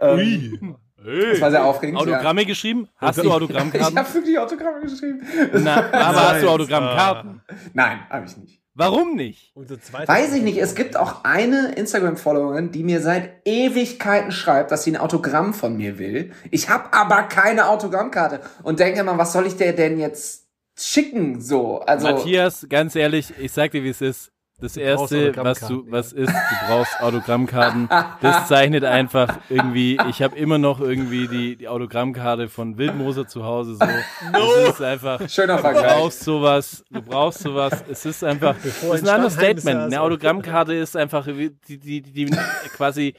[0.00, 1.98] Ähm, Das war sehr aufregend.
[1.98, 2.88] Autogramme geschrieben?
[2.96, 3.96] Hast du Ich Autogrammkarten?
[3.98, 5.20] habe wirklich Autogramme geschrieben.
[5.52, 7.40] Na, aber hast du Autogrammkarten?
[7.72, 8.60] Nein, habe ich nicht.
[8.78, 9.54] Warum nicht?
[9.54, 10.58] Weiß ich nicht.
[10.58, 15.78] Es gibt auch eine Instagram-Followerin, die mir seit Ewigkeiten schreibt, dass sie ein Autogramm von
[15.78, 16.32] mir will.
[16.50, 20.46] Ich habe aber keine Autogrammkarte und denke mal, was soll ich der denn jetzt
[20.78, 21.40] schicken?
[21.40, 24.30] So, also Matthias, ganz ehrlich, ich sag dir, wie es ist.
[24.58, 27.88] Das erste, was du, was ist, du brauchst Autogrammkarten.
[28.22, 33.44] Das zeichnet einfach irgendwie, ich habe immer noch irgendwie die, die Autogrammkarte von Wildmoser zu
[33.44, 33.84] Hause so.
[34.32, 35.92] Das ist einfach, schöner du Vergleich.
[35.94, 37.84] brauchst sowas, du brauchst sowas.
[37.90, 39.64] Es ist einfach, Bevor das ist ein Understatement.
[39.80, 39.84] saß.
[39.92, 42.30] Eine Autogrammkarte ist einfach, die, die, die, die
[42.74, 43.14] quasi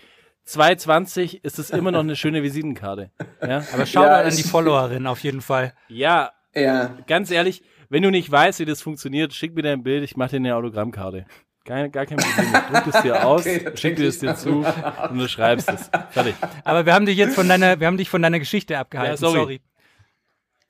[0.45, 3.11] 220 ist es immer noch eine schöne Visitenkarte.
[3.47, 5.73] Ja, Aber schau Ja, da an die Followerin auf jeden Fall.
[5.87, 10.03] ja Ja, ganz ehrlich, wenn du nicht weißt, wie das funktioniert, schick mir dein Bild,
[10.03, 11.25] ich mache dir eine Autogrammkarte.
[11.65, 12.53] Gar, gar kein Problem.
[12.53, 14.65] Ich druck es dir aus, Okay, schick dir es dir zu
[15.09, 15.89] und du schreibst es.
[16.11, 16.35] Fertig.
[16.63, 19.11] Aber wir haben dich jetzt von deiner, wir haben dich von deiner Geschichte abgehalten.
[19.13, 19.39] Ja, sorry.
[19.39, 19.61] sorry.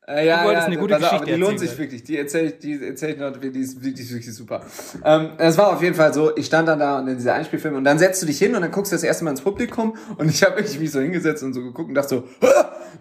[0.08, 2.04] Äh, ja, Du wolltest ja, eine gute auf, Geschichte Die lohnt sich wirklich.
[2.04, 4.62] Die erzähle ich, die erzähl ich noch, die ist wirklich, wirklich super.
[5.04, 7.76] Ähm, es war auf jeden Fall so, ich stand dann da und in dieser Einspielfilm
[7.76, 9.98] und dann setzt du dich hin und dann guckst du das erste Mal ins Publikum
[10.18, 12.48] und ich habe wirklich mich so hingesetzt und so geguckt und dachte so, "Hä?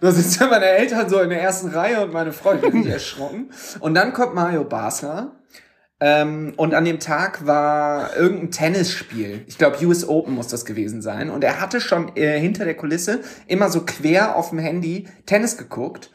[0.01, 2.89] da sitzen meine Eltern so in der ersten Reihe und meine Frau, ich bin nicht
[2.89, 3.51] erschrocken.
[3.79, 5.31] Und dann kommt Mario Basler.
[5.99, 9.43] Ähm, und an dem Tag war irgendein Tennisspiel.
[9.47, 11.31] Ich glaube, US Open muss das gewesen sein.
[11.31, 15.57] Und er hatte schon äh, hinter der Kulisse immer so quer auf dem Handy Tennis
[15.57, 16.11] geguckt.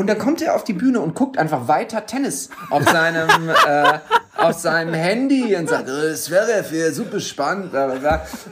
[0.00, 3.28] Und dann kommt er auf die Bühne und guckt einfach weiter Tennis auf seinem,
[3.68, 3.98] äh,
[4.34, 7.74] auf seinem Handy und sagt, "Äh, es wäre für super spannend,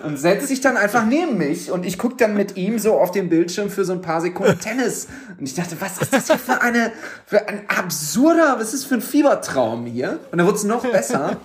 [0.04, 3.12] und setzt sich dann einfach neben mich und ich gucke dann mit ihm so auf
[3.12, 5.08] dem Bildschirm für so ein paar Sekunden Tennis.
[5.38, 6.92] Und ich dachte, was ist das hier für eine,
[7.24, 10.18] für ein absurder, was ist das für ein Fiebertraum hier?
[10.30, 11.38] Und dann wurde es noch besser.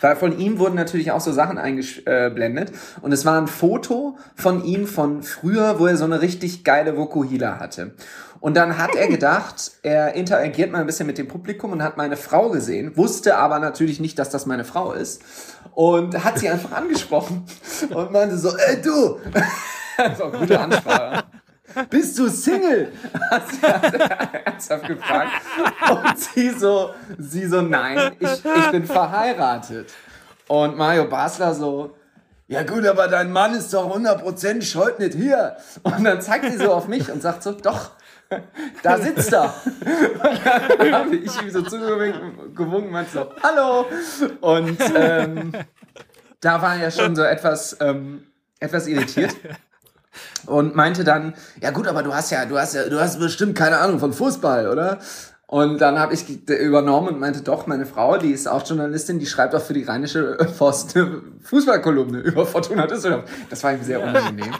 [0.00, 2.72] Weil von ihm wurden natürlich auch so Sachen eingeblendet.
[3.02, 6.96] Und es war ein Foto von ihm von früher, wo er so eine richtig geile
[6.96, 7.92] Vokuhila hatte.
[8.42, 11.96] Und dann hat er gedacht, er interagiert mal ein bisschen mit dem Publikum und hat
[11.96, 15.22] meine Frau gesehen, wusste aber natürlich nicht, dass das meine Frau ist.
[15.76, 17.46] Und hat sie einfach angesprochen
[17.94, 19.20] und meinte so, ey du!
[19.96, 21.24] Das war eine gute Ansprache.
[21.90, 22.92] Bist du Single?
[23.30, 25.32] Hat sie er ernsthaft gefragt.
[25.90, 29.92] Und sie so, sie so, nein, ich, ich bin verheiratet.
[30.48, 31.94] Und Mario Basler so,
[32.48, 35.56] ja gut, aber dein Mann ist doch 100% heute nicht hier.
[35.82, 37.92] Und dann zeigt sie so auf mich und sagt so, doch,
[38.82, 39.54] da sitzt er.
[39.74, 43.86] Und dann habe ich ihm so zugewunken meinte so, hallo.
[44.40, 45.52] Und ähm,
[46.40, 48.26] da war er schon so etwas, ähm,
[48.60, 49.34] etwas irritiert
[50.46, 53.56] und meinte dann, ja gut, aber du hast ja, du hast ja, du hast bestimmt
[53.56, 54.98] keine Ahnung von Fußball, oder?
[55.52, 59.26] Und dann habe ich übernommen und meinte, doch, meine Frau, die ist auch Journalistin, die
[59.26, 63.24] schreibt auch für die Rheinische Post eine Fußballkolumne über Fortuna Düsseldorf.
[63.50, 64.54] Das war ihm sehr unangenehm.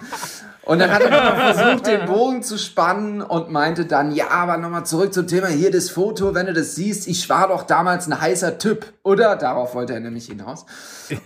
[0.64, 4.58] Und dann hat er nochmal versucht, den Bogen zu spannen und meinte dann, ja, aber
[4.58, 8.06] nochmal zurück zum Thema, hier das Foto, wenn du das siehst, ich war doch damals
[8.06, 9.34] ein heißer Typ, oder?
[9.34, 10.64] Darauf wollte er nämlich hinaus.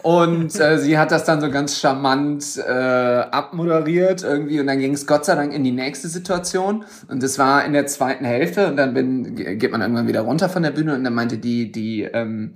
[0.03, 4.95] Und äh, sie hat das dann so ganz charmant äh, abmoderiert irgendwie und dann ging
[4.95, 8.67] es Gott sei Dank in die nächste Situation und das war in der zweiten Hälfte
[8.67, 11.71] und dann bin, geht man irgendwann wieder runter von der Bühne und dann meinte die,
[11.73, 12.55] die, ähm,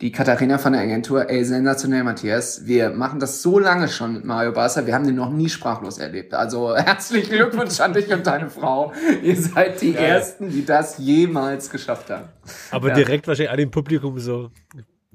[0.00, 2.66] die Katharina von der Agentur, ey, sensationell, Matthias.
[2.66, 4.84] Wir machen das so lange schon mit Mario Basler.
[4.86, 6.34] Wir haben den noch nie sprachlos erlebt.
[6.34, 8.92] Also herzlichen Glückwunsch an dich und deine Frau.
[9.22, 12.24] Ihr seid die Ersten, die das jemals geschafft haben.
[12.72, 12.94] Aber Ja.
[12.94, 14.50] direkt wahrscheinlich an dem Publikum so,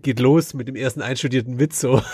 [0.01, 2.01] geht los mit dem ersten einstudierten Witz so.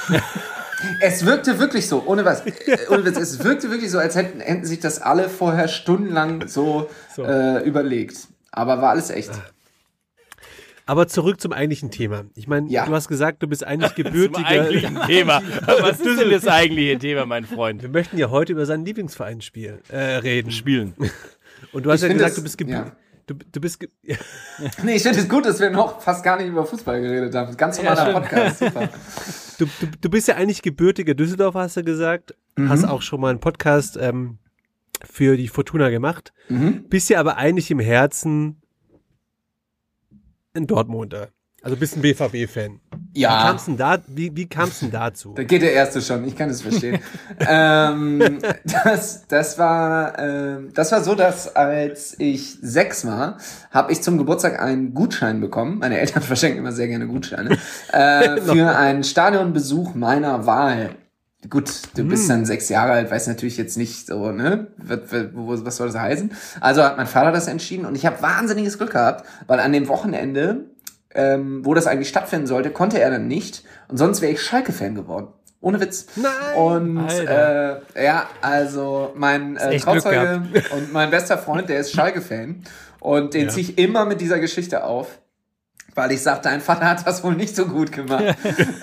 [1.00, 2.44] Es wirkte wirklich so, ohne was.
[2.90, 6.90] Ohne Witz, es wirkte wirklich so, als hätten, hätten sich das alle vorher stundenlang so,
[7.16, 7.24] So.
[7.24, 8.18] Äh, überlegt.
[8.54, 9.32] Aber war alles echt.
[10.86, 12.26] Aber zurück zum eigentlichen Thema.
[12.36, 12.86] Ich meine, Ja.
[12.86, 14.46] du hast gesagt, du bist eigentlich Zum gebürtiger.
[14.48, 15.42] eigentlichen Thema.
[15.66, 17.82] Was ist denn das eigentliche Thema, mein Freund?
[17.82, 20.52] Wir möchten ja heute über seinen Lieblingsverein spielen, äh, reden.
[20.52, 20.94] Spielen.
[21.72, 22.86] Und du hast Ich ja gesagt, das- du bist gebürtig.
[22.86, 22.96] ja.
[23.26, 23.88] Du, du bist ge
[24.84, 27.56] Nee, ich finde es gut, dass wir noch fast gar nicht über Fußball geredet haben.
[27.56, 28.90] Ganz normaler Podcast, super.
[29.60, 32.36] du, du, du bist ja eigentlich gebürtiger Düsseldorfer, hast du gesagt.
[32.58, 32.68] Mhm.
[32.68, 34.40] Hast auch schon mal einen Podcast ähm,
[35.04, 36.34] für die Fortuna gemacht.
[36.50, 36.86] Mhm.
[36.90, 38.62] Bist ja aber eigentlich im Herzen
[40.54, 41.30] ein Dortmunder.
[41.64, 42.82] Also bist ein BVB-Fan.
[43.14, 45.34] Wie Ja, kam's denn da, wie, wie kam's denn dazu?
[45.34, 47.00] da geht der erste schon, ich kann es verstehen.
[47.40, 53.38] ähm, das, das, war, ähm, das war so, dass als ich sechs war,
[53.72, 55.80] habe ich zum Geburtstag einen Gutschein bekommen.
[55.80, 57.58] Meine Eltern verschenken immer sehr gerne Gutscheine.
[57.94, 60.90] Äh, für einen Stadionbesuch meiner Wahl.
[61.50, 64.68] Gut, du bist dann sechs Jahre alt, weiß natürlich jetzt nicht so, ne?
[64.78, 66.32] Was, soll das heißen?
[66.62, 69.88] Also hat mein Vater das entschieden und ich habe wahnsinniges Glück gehabt, weil an dem
[69.90, 70.66] Wochenende,
[71.14, 74.96] ähm, wo das eigentlich stattfinden sollte, konnte er dann nicht und sonst wäre ich Schalke-Fan
[74.96, 75.28] geworden.
[75.60, 76.08] Ohne Witz.
[76.18, 76.32] Nein.
[76.58, 80.44] Und äh, ja, also mein äh, Trauzeuge
[80.76, 82.64] und mein bester Freund, der ist Schalke-Fan
[83.00, 83.50] und den Ja.
[83.50, 85.20] ziehe ich immer mit dieser Geschichte auf.
[85.96, 88.24] Weil ich sagte, dein Vater hat das wohl nicht so gut gemacht.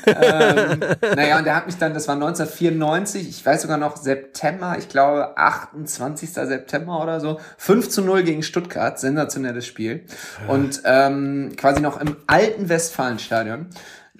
[0.07, 0.81] ähm,
[1.16, 4.88] naja, und der hat mich dann, das war 1994, ich weiß sogar noch September, ich
[4.88, 6.31] glaube 28.
[6.31, 10.05] September oder so, 5 zu 0 gegen Stuttgart, sensationelles Spiel.
[10.49, 13.66] Und ähm, quasi noch im alten Westfalenstadion.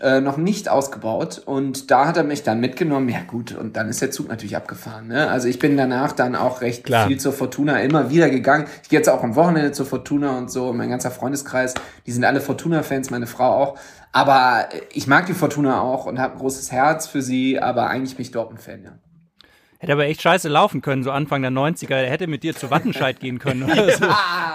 [0.01, 3.11] Äh, noch nicht ausgebaut und da hat er mich dann mitgenommen.
[3.11, 5.09] Ja gut, und dann ist der Zug natürlich abgefahren.
[5.09, 5.29] Ne?
[5.29, 7.07] Also ich bin danach dann auch recht Klar.
[7.07, 8.67] viel zur Fortuna immer wieder gegangen.
[8.83, 10.73] Ich gehe jetzt auch am Wochenende zur Fortuna und so.
[10.73, 11.75] Mein ganzer Freundeskreis,
[12.07, 13.79] die sind alle Fortuna-Fans, meine Frau auch.
[14.11, 18.17] Aber ich mag die Fortuna auch und habe ein großes Herz für sie, aber eigentlich
[18.17, 18.93] bin ich Dortmund-Fan, ja.
[19.83, 21.95] Hätte aber echt scheiße laufen können, so Anfang der 90er.
[21.95, 24.05] Er hätte mit dir zu Wattenscheid gehen können oder so.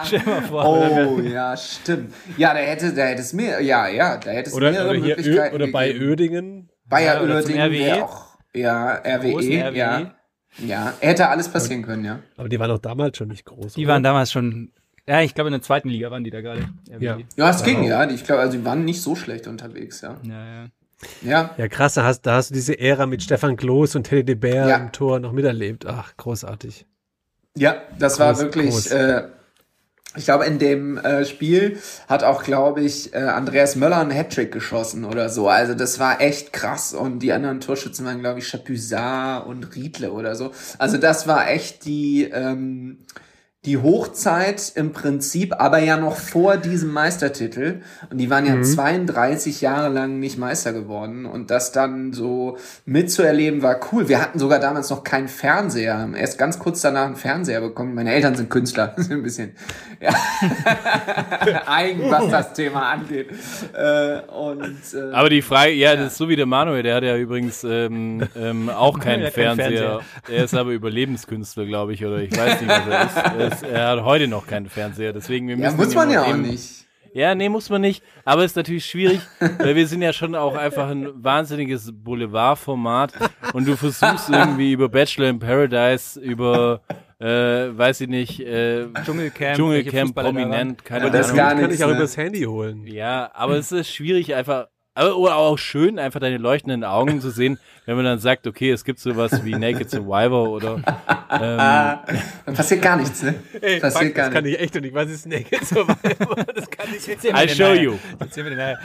[0.06, 0.66] Stell dir mal vor.
[0.66, 2.14] Oh, ja, stimmt.
[2.38, 5.00] Ja, da hätte, da hätte es mehr, ja, ja, da hätte es Oder, mehrere oder,
[5.00, 6.06] hier Ö, Möglichkeiten oder bei gegeben.
[6.06, 6.70] Ödingen.
[6.86, 7.80] Bayer Ja, Uerdingen RWE.
[7.80, 9.76] wäre auch, ja, RWE, RWE.
[9.78, 10.12] ja.
[10.60, 12.20] Ja, hätte alles passieren können, ja.
[12.38, 13.74] Aber die waren auch damals schon nicht groß.
[13.74, 13.94] Die oder?
[13.96, 14.72] waren damals schon,
[15.08, 16.70] ja, ich glaube in der zweiten Liga waren die da gerade.
[17.00, 17.18] Ja.
[17.36, 18.06] Ja, es ging, ja.
[18.06, 20.18] Die- Ich glaube, also die waren nicht so schlecht unterwegs, ja.
[20.24, 20.66] Ja, ja.
[21.22, 24.24] Ja, Ja, krass, da hast, da hast du diese Ära mit Stefan Kloß und Teddy
[24.26, 24.78] de Beer Ja.
[24.78, 25.86] im Tor noch miterlebt.
[25.86, 26.86] Ach, großartig.
[27.58, 28.88] ja, das war Groß, wirklich, groß.
[28.92, 29.24] äh,
[30.18, 31.78] ich glaube, in dem äh, Spiel
[32.08, 35.50] hat auch, glaube ich, äh, Andreas Möller einen Hattrick geschossen oder so.
[35.50, 36.94] Also das war echt krass.
[36.94, 40.52] Und die anderen Torschützen waren, glaube ich, Chapuisat und Riedle oder so.
[40.78, 43.00] Also das war echt die, ähm,
[43.66, 47.82] die Hochzeit im Prinzip, aber ja noch vor diesem Meistertitel.
[48.10, 51.26] Und die waren ja 32 Jahre lang nicht Meister geworden.
[51.26, 54.08] Und das dann so mitzuerleben war cool.
[54.08, 55.98] Wir hatten sogar damals noch keinen Fernseher.
[55.98, 57.96] Haben Erst ganz kurz danach einen Fernseher bekommen.
[57.96, 58.96] Meine Eltern sind Künstler.
[59.10, 59.54] ein bisschen
[60.00, 60.12] ja.
[61.66, 63.30] eigen, was das Thema angeht.
[63.74, 67.04] Äh, und, äh, Aber die Frage, ja, das ist so wie der Manuel, der hat
[67.04, 70.02] ja übrigens ähm, ähm, auch keinen hat keinen Fernseher.
[70.30, 73.55] Er ist aber Überlebenskünstler, glaube ich, oder ich weiß nicht, was er ist.
[73.64, 76.10] Er, ist, er hat heute noch keinen Fernseher, deswegen wir ja, müssen muss ihn man
[76.12, 76.86] ja auch eben- nicht.
[77.14, 78.04] Ja, nee, muss man nicht.
[78.26, 83.14] Aber ist natürlich schwierig, weil wir sind ja schon auch einfach ein wahnsinniges Boulevardformat
[83.54, 86.82] und du versuchst irgendwie über Bachelor in Paradise, über,
[87.20, 91.38] äh, weiß ich nicht, äh, Dschungelcamp, Dschungelcamp prominent, keine Aber das Ahnung.
[91.38, 91.96] gar Kann ich auch ne?
[91.96, 92.86] übers Handy holen.
[92.86, 97.30] Ja, aber es ist schwierig einfach, aber oder auch schön, einfach deine leuchtenden Augen zu
[97.30, 102.56] sehen, wenn man dann sagt, okay, es gibt sowas wie Naked Survivor oder ähm, Dann
[102.56, 103.36] passiert gar nichts, ne?
[103.62, 104.56] Ey, passiert fuck, gar das kann nicht.
[104.56, 106.36] ich echt und ich weiß es Naked Survivor.
[106.56, 107.96] Das kann ich jetzt I'll show you.
[108.20, 108.80] Nachher.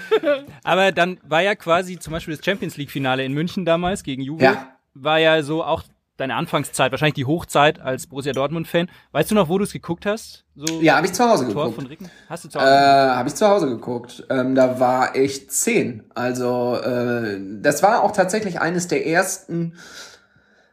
[0.65, 4.23] Aber dann war ja quasi zum Beispiel das Champions League Finale in München damals gegen
[4.23, 4.43] Juve.
[4.43, 4.77] Ja.
[4.95, 5.85] War ja so auch
[6.21, 8.89] deine Anfangszeit, wahrscheinlich die Hochzeit als Borussia Dortmund-Fan.
[9.13, 10.45] Weißt du noch, wo du es geguckt hast?
[10.55, 11.75] So Ja, habe ich zu Hause Tor geguckt.
[11.77, 12.11] von Ricken?
[12.29, 13.17] Hast du zu Äh, Hause?
[13.17, 14.25] habe ich zu Hause geguckt.
[14.31, 16.05] Ähm, da war ich zehn.
[16.15, 19.75] Also äh, das war auch tatsächlich eines der ersten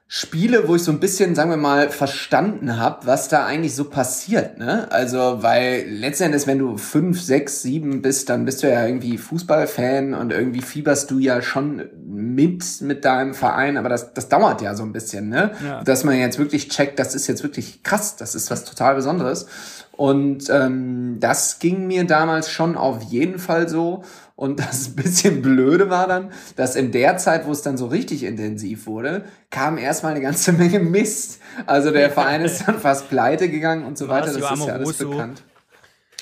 [0.09, 3.89] Spiele, wo ich so ein bisschen, sagen wir mal, verstanden habe, was da eigentlich so
[3.89, 4.57] passiert.
[4.57, 4.89] Ne?
[4.89, 10.13] Also, weil letztendlich, wenn du fünf, sechs, sieben bist, dann bist du ja irgendwie Fußballfan
[10.13, 11.89] und irgendwie fieberst du ja schon
[12.37, 15.51] mit mit deinem Verein, aber das, das dauert ja so ein bisschen, ne?
[15.65, 15.83] Ja.
[15.83, 19.47] Dass man jetzt wirklich checkt, das ist jetzt wirklich krass, das ist was total Besonderes.
[19.93, 24.03] Und ähm, das ging mir damals schon auf jeden Fall so.
[24.35, 28.23] Und das bisschen blöde war dann, dass in der Zeit, wo es dann so richtig
[28.23, 31.39] intensiv wurde, kam erstmal eine ganze Menge Mist.
[31.65, 34.27] Also der Verein ist dann fast pleite gegangen und so weiter.
[34.27, 35.41] Das ist ja alles bekannt.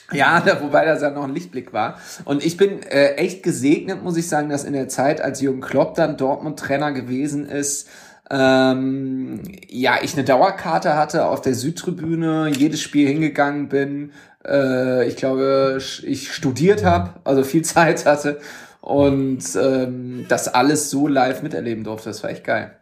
[0.14, 2.00] Ja, wobei das ja noch ein Lichtblick war.
[2.26, 5.62] Und ich bin äh, echt gesegnet, muss ich sagen, dass in der Zeit, als Jürgen
[5.62, 7.90] Klopp dann Dortmund-Trainer gewesen ist,
[8.30, 14.14] Ähm, ja, ich eine Dauerkarte hatte auf der Südtribüne, jedes Spiel hingegangen bin.
[14.44, 18.40] Äh, ich glaube, ich studiert habe, also viel Zeit hatte
[18.82, 22.10] und ähm, das alles so live miterleben durfte.
[22.10, 22.76] Das war echt geil.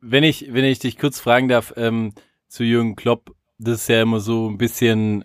[0.00, 2.12] Wenn ich, wenn ich dich kurz fragen darf, ähm,
[2.48, 5.24] zu Jürgen Klopp, das ist ja immer so ein bisschen,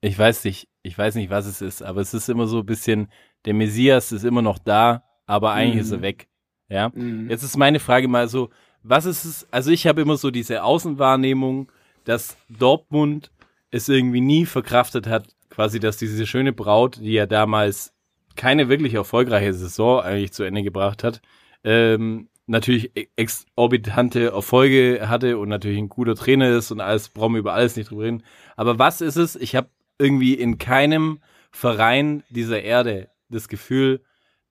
[0.00, 2.66] ich weiß nicht, ich weiß nicht, was es ist, aber es ist immer so ein
[2.66, 3.08] bisschen,
[3.44, 5.80] der Messias ist immer noch da, aber eigentlich Mhm.
[5.80, 6.28] ist er weg.
[6.68, 6.90] Ja.
[6.94, 7.28] Mhm.
[7.30, 8.50] Jetzt ist meine Frage mal so,
[8.82, 11.70] was ist es, also ich habe immer so diese Außenwahrnehmung,
[12.04, 13.30] dass Dortmund
[13.70, 17.92] es irgendwie nie verkraftet hat, quasi, dass diese schöne Braut, die ja damals
[18.36, 21.20] keine wirklich erfolgreiche Saison eigentlich zu Ende gebracht hat,
[21.64, 27.34] ähm, natürlich e- exorbitante Erfolge hatte und natürlich ein guter Trainer ist und alles, brauchen
[27.34, 28.22] wir über alles nicht drüber reden.
[28.56, 29.36] Aber was ist es?
[29.36, 29.68] Ich habe
[29.98, 31.20] irgendwie in keinem
[31.50, 34.02] Verein dieser Erde das Gefühl,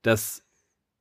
[0.01, 0.43] dass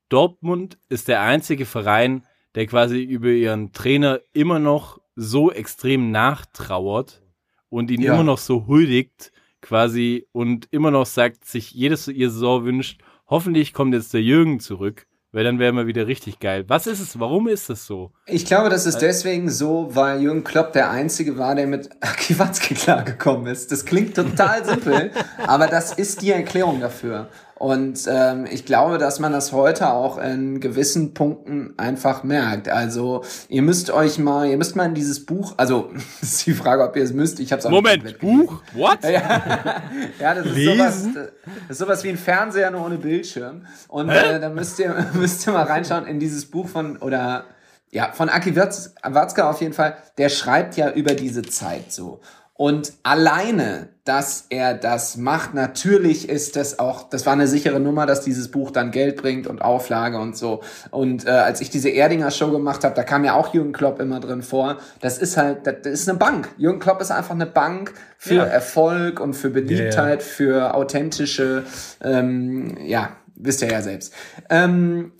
[0.08, 2.24] Dortmund ist der einzige Verein,
[2.54, 7.22] der quasi über ihren Trainer immer noch so extrem nachtrauert
[7.68, 8.14] und ihn Ja.
[8.14, 13.72] immer noch so huldigt quasi und immer noch sagt, sich jedes ihr Saison wünscht, hoffentlich
[13.72, 15.06] kommt jetzt der Jürgen zurück,
[15.36, 16.64] weil dann wären wir wieder richtig geil.
[16.66, 17.20] Was ist es?
[17.20, 18.10] Warum ist das so?
[18.24, 22.38] Ich glaube, das ist deswegen so, weil Jürgen Klopp der Einzige war, der mit Aki
[22.38, 23.70] Watzke klargekommen ist.
[23.70, 25.10] Das klingt total simpel,
[25.46, 27.28] aber das ist die Erklärung dafür.
[27.58, 32.68] Und ähm, ich glaube, dass man das heute auch in gewissen Punkten einfach merkt.
[32.68, 35.90] Also ihr müsst euch mal, ihr müsst mal in dieses Buch, also
[36.20, 37.40] das ist die Frage, ob ihr es müsst.
[37.40, 38.62] Ich habe es Moment, Buch?
[38.74, 39.02] What?
[39.04, 39.10] Ja,
[40.20, 41.30] ja das, ist sowas, das
[41.70, 43.64] ist sowas wie ein Fernseher nur ohne Bildschirm.
[43.88, 47.46] Und äh, da müsst ihr, müsst ihr mal reinschauen in dieses Buch von, oder
[47.90, 49.96] ja, von Aki Watz- Watzke auf jeden Fall.
[50.18, 52.20] Der schreibt ja über diese Zeit so.
[52.58, 58.06] Und alleine, dass er das macht, natürlich ist das auch, das war eine sichere Nummer,
[58.06, 60.62] dass dieses Buch dann Geld bringt und Auflage und so.
[60.90, 64.00] Und äh, als ich diese Erdinger Show gemacht habe, da kam ja auch Jürgen Klopp
[64.00, 64.78] immer drin vor.
[65.00, 66.48] Das ist halt, das ist eine Bank.
[66.56, 68.44] Jürgen Klopp ist einfach eine Bank für Ja.
[68.44, 71.64] Erfolg und für Beliebtheit, für authentische,
[72.02, 74.14] ähm, ja, wisst ihr ja selbst.
[74.48, 75.12] Ähm,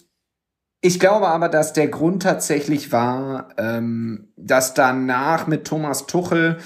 [0.82, 6.58] ich glaube aber, dass der Grund tatsächlich war, ähm, dass danach mit Thomas Tuchel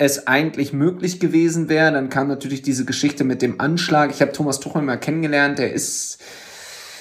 [0.00, 1.92] es eigentlich möglich gewesen wäre.
[1.92, 4.10] Dann kam natürlich diese Geschichte mit dem Anschlag.
[4.10, 5.58] Ich habe Thomas Tuchel mal kennengelernt.
[5.58, 6.18] Der ist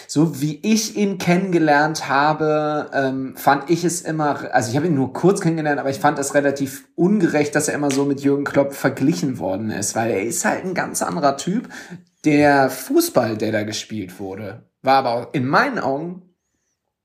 [0.06, 4.96] so wie ich ihn kennengelernt habe, ähm, fand ich es immer, also ich habe ihn
[4.96, 8.44] nur kurz kennengelernt, aber ich fand es relativ ungerecht, dass er immer so mit Jürgen
[8.44, 11.70] Klopp verglichen worden ist, weil er ist halt ein ganz anderer Typ.
[12.26, 16.24] Der Fußball, der da gespielt wurde, war aber in meinen Augen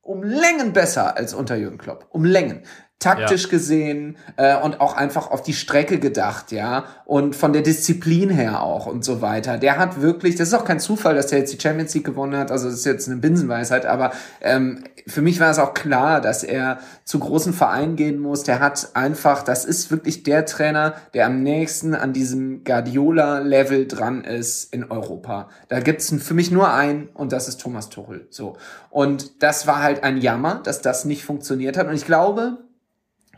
[0.01, 2.07] um Längen besser als unter Jürgen Klopp.
[2.11, 2.63] Um Längen.
[3.05, 3.51] Taktisch Ja.
[3.51, 6.85] gesehen äh, und auch einfach auf die Strecke gedacht, ja.
[7.05, 9.59] Und von der Disziplin her auch und so weiter.
[9.59, 12.37] Der hat wirklich, das ist auch kein Zufall, dass er jetzt die Champions League gewonnen
[12.37, 16.21] hat, also das ist jetzt eine Binsenweisheit, aber ähm, für mich war es auch klar,
[16.23, 18.43] dass er zu großen Vereinen gehen muss.
[18.43, 24.25] Der hat einfach, das ist wirklich der Trainer, der am nächsten an diesem Guardiola-Level dran
[24.25, 25.49] ist in Europa.
[25.69, 28.27] Da gibt's für mich nur einen und das ist Thomas Tuchel.
[28.31, 28.57] So.
[28.91, 31.87] Und das war halt ein Jammer, dass das nicht funktioniert hat.
[31.87, 32.64] Und ich glaube,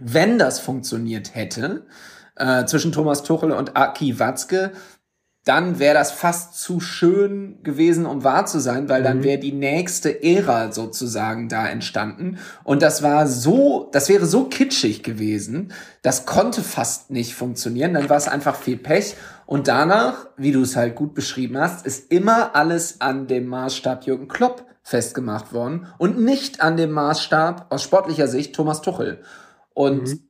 [0.00, 1.86] wenn das funktioniert hätte,
[2.36, 4.72] äh, zwischen Thomas Tuchel und Aki Watzke,
[5.46, 9.52] dann wäre das fast zu schön gewesen, um wahr zu sein, weil dann wäre die
[9.52, 12.38] nächste Ära sozusagen da entstanden.
[12.64, 15.72] Und das war so, das wäre so kitschig gewesen,
[16.02, 17.94] das konnte fast nicht funktionieren.
[17.94, 19.14] Dann war es einfach viel Pech.
[19.46, 24.04] Und danach, wie du es halt gut beschrieben hast, ist immer alles an dem Maßstab
[24.04, 29.22] Jürgen Klopp festgemacht worden und nicht an dem Maßstab aus sportlicher Sicht Thomas Tuchel.
[29.76, 30.20] Und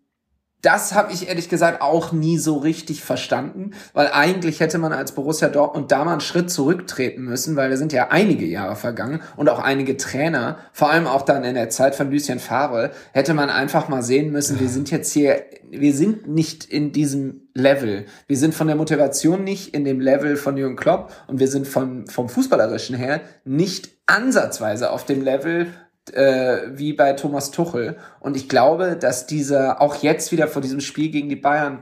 [0.60, 5.12] das habe ich ehrlich gesagt auch nie so richtig verstanden, weil eigentlich hätte man als
[5.12, 9.22] Borussia Dortmund da mal einen Schritt zurücktreten müssen, weil da sind ja einige Jahre vergangen
[9.36, 13.34] und auch einige Trainer, vor allem auch dann in der Zeit von Lucien Favre, hätte
[13.34, 18.06] man einfach mal sehen müssen, wir sind jetzt hier, wir sind nicht in diesem Level.
[18.26, 21.68] Wir sind von der Motivation nicht in dem Level von Jürgen Klopp und wir sind
[21.68, 25.68] von, vom Fußballerischen her nicht ansatzweise auf dem Level
[26.14, 27.96] äh, wie bei Thomas Tuchel.
[28.20, 31.80] Und ich glaube, dass dieser auch jetzt wieder vor diesem Spiel gegen die Bayern,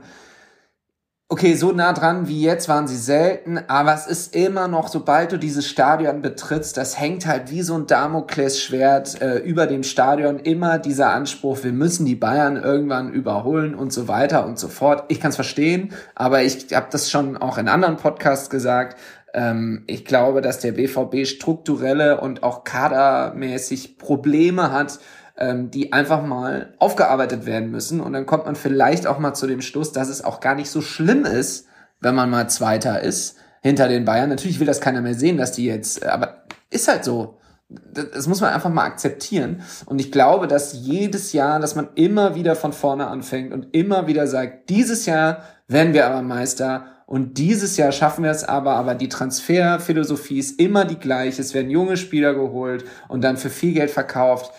[1.27, 5.31] okay, so nah dran wie jetzt waren sie selten, aber es ist immer noch, sobald
[5.31, 10.37] du dieses Stadion betrittst, das hängt halt wie so ein Damoklesschwert äh, über dem Stadion,
[10.37, 15.05] immer dieser Anspruch, wir müssen die Bayern irgendwann überholen und so weiter und so fort.
[15.07, 18.95] Ich kann es verstehen, aber ich habe das schon auch in anderen Podcasts gesagt,
[19.35, 24.99] ähm, ich glaube, dass der BVB strukturelle und auch kadermäßig Probleme hat,
[25.37, 27.99] ähm, die einfach mal aufgearbeitet werden müssen.
[27.99, 30.69] Und dann kommt man vielleicht auch mal zu dem Schluss, dass es auch gar nicht
[30.69, 31.67] so schlimm ist,
[31.99, 34.29] wenn man mal Zweiter ist hinter den Bayern.
[34.29, 37.37] Natürlich will das keiner mehr sehen, dass die jetzt, äh, aber ist halt so.
[37.67, 39.63] Das, das muss man einfach mal akzeptieren.
[39.85, 44.07] Und ich glaube, dass jedes Jahr, dass man immer wieder von vorne anfängt und immer
[44.07, 48.73] wieder sagt, dieses Jahr werden wir aber Meister und dieses Jahr schaffen wir es aber,
[48.73, 51.41] aber die Transferphilosophie ist immer die gleiche.
[51.41, 54.51] Es werden junge Spieler geholt und dann für viel Geld verkauft.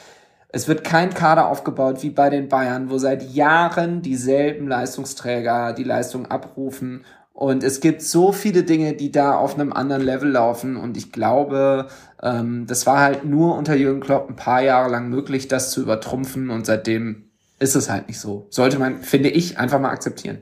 [0.49, 5.83] Es wird kein Kader aufgebaut wie bei den Bayern, wo seit Jahren dieselben Leistungsträger die
[5.83, 7.05] Leistung abrufen.
[7.33, 10.77] Und es gibt so viele Dinge, die da auf einem anderen Level laufen.
[10.77, 11.89] Und ich glaube,
[12.23, 15.83] ähm, das war halt nur unter Jürgen Klopp ein paar Jahre lang möglich, das zu
[15.83, 16.49] übertrumpfen.
[16.49, 17.25] Und seitdem
[17.59, 18.47] ist es halt nicht so.
[18.51, 20.39] Sollte man, finde ich, einfach mal akzeptieren.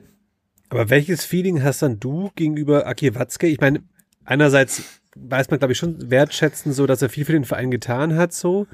[0.69, 3.47] Aber welches Feeling hast dann du gegenüber Aki Watzke?
[3.47, 3.83] Ich meine,
[4.23, 8.15] einerseits weiß man, glaube ich, schon wertschätzen, so dass er viel für den Verein getan
[8.15, 8.67] hat, so.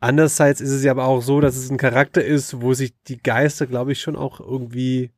[0.00, 3.18] Andererseits ist es ja aber auch so, dass es ein Charakter ist, wo sich die
[3.18, 5.10] Geister, glaube ich, schon auch irgendwie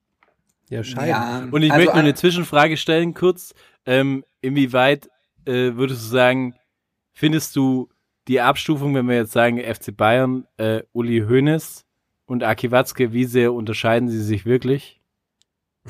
[0.68, 1.09] ja, scheiden.
[1.09, 3.55] Ja, Und ich also möchte nur eine Zwischenfrage stellen, kurz.
[3.87, 5.09] Ähm, inwieweit
[5.47, 6.55] äh, würdest du sagen,
[7.12, 7.89] findest du
[8.29, 11.85] die Abstufung, wenn wir jetzt sagen FC Bayern, äh, Uli Hoeneß
[12.27, 15.01] und Aki Watzke, wie sehr unterscheiden sie sich wirklich?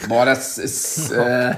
[0.08, 1.54] Boah, das ist, äh,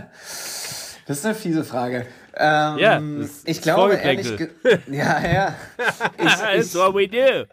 [1.06, 2.06] das ist eine fiese Frage.
[2.38, 3.00] Ähm, Ja,
[3.44, 4.50] ich glaube ehrlich, ge-
[4.88, 5.54] ja, ja.
[6.18, 7.46] Ich, That's what we do.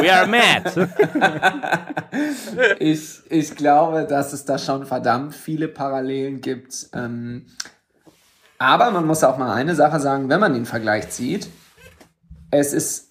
[0.00, 0.88] We are mad.
[2.78, 6.88] ich, ich glaube, dass es da schon verdammt viele Parallelen gibt.
[6.92, 7.46] Ähm,
[8.58, 11.48] aber man muss auch mal eine Sache sagen, wenn man den Vergleich zieht.
[12.50, 13.05] Es ist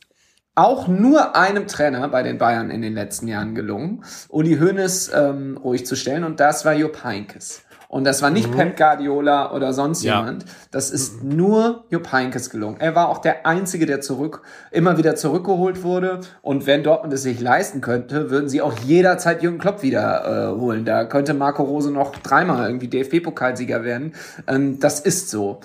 [0.56, 5.58] auch nur einem Trainer bei den Bayern in den letzten Jahren gelungen, Uli Hoeneß ähm,
[5.64, 7.62] ruhig zu stellen und das war Jupp Heynckes.
[7.88, 10.18] Und das war nicht Pep Guardiola oder sonst Ja.
[10.20, 10.44] jemand.
[10.72, 12.78] Das ist nur Jupp Heynckes gelungen.
[12.80, 14.42] Er war auch der Einzige, der zurück,
[14.72, 16.20] immer wieder zurückgeholt wurde.
[16.42, 20.60] Und wenn Dortmund es sich leisten könnte, würden sie auch jederzeit Jürgen Klopp wieder äh,
[20.60, 20.84] holen.
[20.84, 24.14] Da könnte Marco Rose noch dreimal irgendwie DFB-Pokalsieger werden.
[24.48, 25.60] Ähm, das ist so.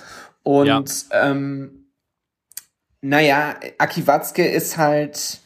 [0.44, 0.82] Und Ja.
[1.12, 1.79] ähm,
[3.02, 5.38] naja, Aki Watzke ist halt.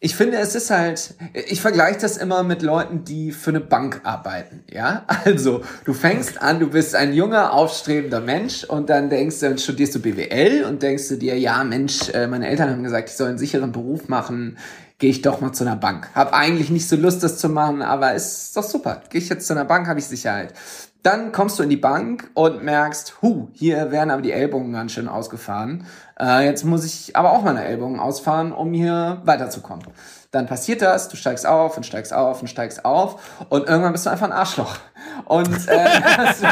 [0.00, 4.02] Ich finde, es ist halt, ich vergleiche das immer mit Leuten, die für eine Bank
[4.04, 5.06] arbeiten, ja?
[5.24, 9.56] Also, du fängst an, du bist ein junger, aufstrebender Mensch und dann denkst du, dann
[9.56, 13.16] studierst du BWL und denkst du dir, ja, Mensch, äh, meine Eltern haben gesagt, ich
[13.16, 14.58] soll einen sicheren Beruf machen,
[15.04, 16.08] gehe ich doch mal zu einer Bank.
[16.14, 19.02] Hab eigentlich nicht so Lust, das zu machen, aber ist doch super.
[19.10, 20.54] Gehe ich jetzt zu einer Bank, habe ich Sicherheit.
[21.02, 24.92] Dann kommst du in die Bank und merkst, hu, hier werden aber die Ellbogen ganz
[24.92, 25.84] schön ausgefahren.
[26.18, 29.84] Äh, jetzt muss ich aber auch meine Ellbogen ausfahren, um hier weiterzukommen.
[30.30, 34.06] Dann passiert das, du steigst auf und steigst auf und steigst auf und irgendwann bist
[34.06, 34.78] du einfach ein Arschloch.
[35.26, 35.84] Und, äh,
[36.16, 36.42] das,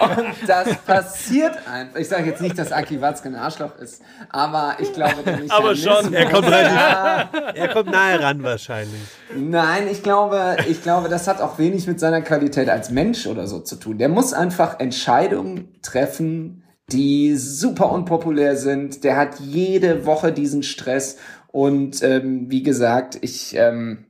[0.00, 1.98] und das passiert einfach.
[1.98, 5.74] Ich sage jetzt nicht, dass Aki Watzke ein Arschloch ist, aber ich glaube, der Aber
[5.76, 6.10] schon.
[6.10, 9.00] Mechanismus- Er kommt relativ, Ja, er kommt nahe ran wahrscheinlich.
[9.36, 13.46] Nein, ich glaube, ich glaube, das hat auch wenig mit seiner Qualität als Mensch oder
[13.46, 13.98] so zu tun.
[13.98, 19.04] Der muss einfach Entscheidungen treffen, die super unpopulär sind.
[19.04, 21.16] Der hat jede Woche diesen Stress.
[21.48, 24.06] Und ähm, wie gesagt, ich ähm,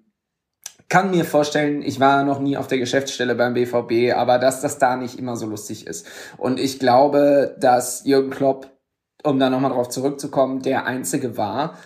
[0.94, 4.78] kann mir vorstellen, ich war noch nie auf der Geschäftsstelle beim BVB, aber dass das
[4.78, 6.06] da nicht immer so lustig ist.
[6.36, 8.70] Und ich glaube, dass Jürgen Klopp,
[9.24, 11.78] um da nochmal drauf zurückzukommen, der Einzige war,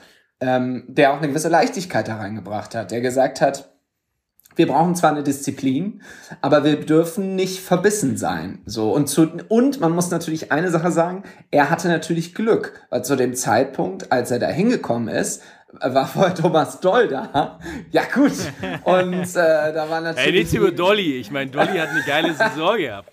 [0.42, 3.72] ähm, der auch eine gewisse Leichtigkeit da reingebracht hat, der gesagt hat,
[4.56, 6.02] wir brauchen zwar eine Disziplin,
[6.42, 8.60] aber wir dürfen nicht verbissen sein.
[8.66, 13.04] So und zu, und man muss natürlich eine Sache sagen: Er hatte natürlich Glück, weil
[13.04, 15.42] zu dem Zeitpunkt, als er da hingekommen ist,
[15.80, 17.58] war vorher Thomas Doll da.
[17.90, 18.32] Ja gut.
[18.84, 21.18] Und äh, da war natürlich Hey, nichts über Dolly.
[21.18, 23.10] Ich meine, Dolly hat eine geile Saison gehabt.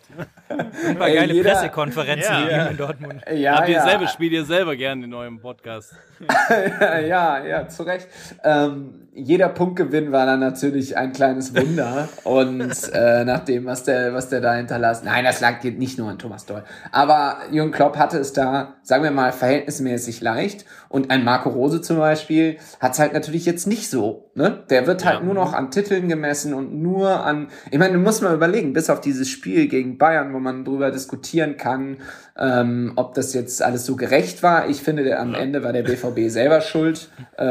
[0.50, 2.66] Ein paar Ey, geile jeder- Pressekonferenzen Ja.
[2.68, 3.22] in Dortmund.
[3.34, 3.84] Ja, Habt ihr ja.
[3.84, 5.94] selber, spielt ihr selber gerne in eurem Podcast.
[7.08, 8.08] ja, ja, zu Recht.
[8.44, 12.08] Ähm, jeder Punktgewinn war dann natürlich ein kleines Wunder.
[12.24, 15.06] und äh, nach dem, was der, was der da hinterlassen.
[15.06, 16.64] Nein, das lag nicht nur an Thomas Doll.
[16.92, 20.66] Aber Jürgen Klopp hatte es da, sagen wir mal, verhältnismäßig leicht.
[20.90, 24.25] Und ein Marco Rose zum Beispiel hat es halt natürlich jetzt nicht so.
[24.38, 24.64] Ne?
[24.70, 25.26] Der wird halt Ja.
[25.26, 27.48] nur noch an Titeln gemessen und nur an.
[27.72, 30.92] Ich meine, du musst mal überlegen, bis auf dieses Spiel gegen Bayern, wo man drüber
[30.92, 31.98] diskutieren kann,
[32.38, 34.68] ähm, ob das jetzt alles so gerecht war.
[34.68, 37.10] Ich finde, der, am Ende war der BVB selber schuld.
[37.40, 37.44] Äh,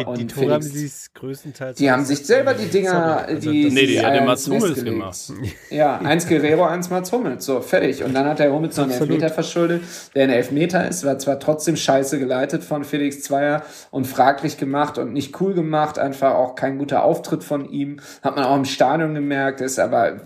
[0.00, 1.78] Ey, und die Tore haben sie größtenteils.
[1.78, 4.84] die haben sich selber die Dinger, also die, Nee, die hat der ins Mats Hummels
[4.84, 5.16] gemacht.
[5.70, 7.44] Ja, eins Guerrero, eins Mats Hummels.
[7.44, 8.02] So, fertig.
[8.02, 8.92] Und dann hat der Hummels noch einen.
[8.92, 9.82] Elfmeter verschuldet,
[10.16, 13.62] der ein Elfmeter ist, war zwar trotzdem scheiße geleitet von Felix Zweier
[13.92, 18.00] und fraglich gemacht und nicht cool gemacht, einfach auch kein guter Auftritt von ihm.
[18.22, 20.16] Hat man auch im Stadion gemerkt, ist aber,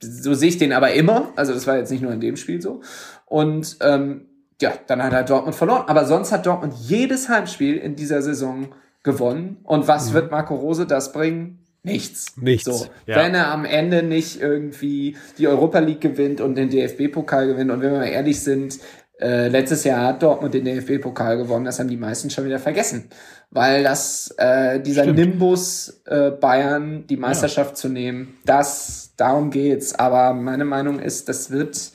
[0.00, 1.30] so sehe ich den aber immer.
[1.36, 2.80] Also das war jetzt nicht nur in dem Spiel so.
[3.26, 4.26] Und ähm,
[4.60, 5.84] ja, dann hat halt Dortmund verloren.
[5.86, 8.68] Aber sonst hat Dortmund jedes Heimspiel in dieser Saison
[9.02, 9.58] gewonnen.
[9.64, 11.60] Und was wird Marco Rose das bringen?
[11.82, 12.36] Nichts.
[12.36, 12.64] Nichts.
[12.64, 13.16] So, Ja.
[13.16, 17.70] wenn er am Ende nicht irgendwie die Europa League gewinnt und den DFB-Pokal gewinnt.
[17.70, 18.78] Und wenn wir mal ehrlich sind,
[19.18, 23.08] Äh, letztes Jahr hat Dortmund den DFB-Pokal gewonnen, das haben die meisten schon wieder vergessen.
[23.50, 25.18] Weil das, äh, dieser Stimmt.
[25.18, 29.94] Nimbus äh, Bayern, die Meisterschaft zu nehmen, das, darum geht's.
[29.94, 31.92] Aber meine Meinung ist, das wird,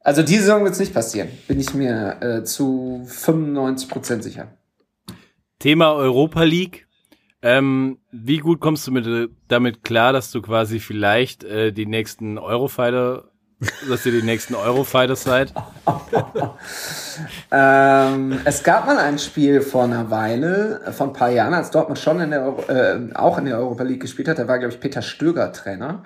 [0.00, 1.28] also diese Saison wird's nicht passieren.
[1.46, 4.48] Bin ich mir äh, zu 95 Prozent sicher.
[5.58, 6.86] Thema Europa League.
[7.40, 12.36] Ähm, wie gut kommst du mit, damit klar, dass du quasi vielleicht äh, die nächsten
[12.36, 13.27] Eurofighter,
[13.88, 15.52] dass ihr die nächsten Eurofighters seid?
[17.50, 21.70] Ähm, es gab mal ein Spiel vor einer Weile, äh, vor ein paar Jahren, als
[21.72, 24.38] Dortmund schon in der, Euro, äh, auch in der Europa League gespielt hat.
[24.38, 26.02] Da war, glaube ich, Peter Stöger Trainer.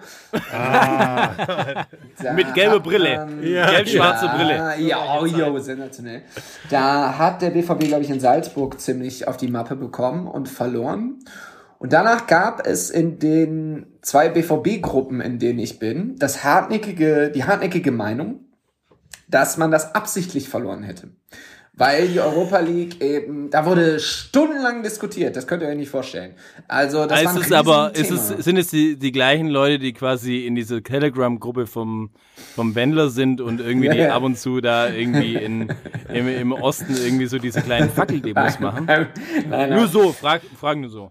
[2.22, 3.18] Da Mit gelber Brille.
[3.18, 4.74] man- Gelb-schwarze ja, Brille.
[4.78, 6.22] Ja, oh, jo, sensationell.
[6.70, 11.18] Da hat der BVB, glaube ich, in Salzburg ziemlich auf die Mappe bekommen und verloren.
[11.82, 17.42] Und danach gab es in den zwei BVB-Gruppen, in denen ich bin, das hartnäckige, die
[17.42, 18.44] hartnäckige Meinung,
[19.26, 21.08] dass man das absichtlich verloren hätte.
[21.72, 26.36] Weil die Europa League eben, da wurde stundenlang diskutiert, das könnt ihr euch nicht vorstellen.
[26.68, 28.38] Also das war ein ist es aber, ist Riesenthema.
[28.38, 32.10] es, sind es die, die gleichen Leute, die quasi in dieser Telegram-Gruppe vom,
[32.54, 34.14] vom Wendler sind und irgendwie Ja, die ja.
[34.14, 35.68] ab und zu da irgendwie in,
[36.08, 38.84] im, im Osten irgendwie so diese kleinen Fackeldemos machen?
[38.84, 39.08] Nein,
[39.50, 39.70] nein.
[39.70, 41.10] Nur so, frag, fragen nur so.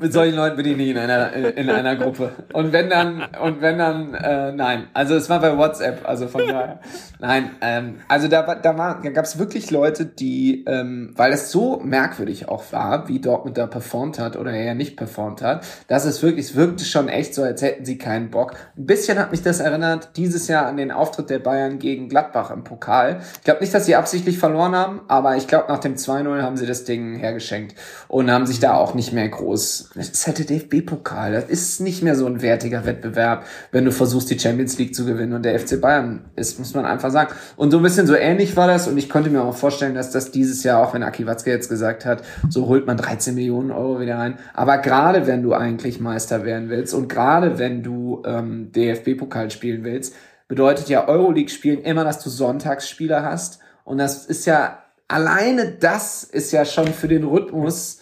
[0.00, 2.32] Mit solchen Leuten bin ich nicht in einer, in einer Gruppe.
[2.52, 4.88] Und wenn dann, und wenn dann, äh, nein.
[4.94, 6.80] Also es war bei WhatsApp, also von daher.
[7.20, 11.50] Nein, ähm, also da, da, war, da gab es wirklich Leute, die, ähm, weil es
[11.50, 16.04] so merkwürdig auch war, wie Dortmund da performt hat oder er nicht performt hat, dass
[16.04, 18.54] es wirklich, es wirkte schon echt so, als hätten sie keinen Bock.
[18.76, 22.52] Ein bisschen hat mich das erinnert, dieses Jahr an den Auftritt der Bayern gegen Gladbach
[22.52, 23.20] im Pokal.
[23.34, 26.56] Ich glaube nicht, dass sie absichtlich verloren haben, aber ich glaube, nach dem 2-0 haben
[26.56, 27.74] sie das Ding hergeschenkt
[28.06, 29.87] und haben sich da auch nicht mehr groß.
[29.94, 31.32] Das der DFB-Pokal.
[31.32, 35.04] Das ist nicht mehr so ein wertiger Wettbewerb, wenn du versuchst, die Champions League zu
[35.04, 37.34] gewinnen und der FC Bayern ist, muss man einfach sagen.
[37.56, 40.10] Und so ein bisschen so ähnlich war das und ich konnte mir auch vorstellen, dass
[40.10, 43.70] das dieses Jahr, auch wenn Aki Watzke jetzt gesagt hat, so holt man 13 Millionen
[43.70, 44.38] Euro wieder rein.
[44.52, 49.84] Aber gerade wenn du eigentlich Meister werden willst und gerade wenn du ähm, DFB-Pokal spielen
[49.84, 50.14] willst,
[50.48, 53.60] bedeutet ja Euroleague spielen immer, dass du Sonntagsspieler hast.
[53.84, 58.00] Und das ist ja, alleine das ist ja schon für den Rhythmus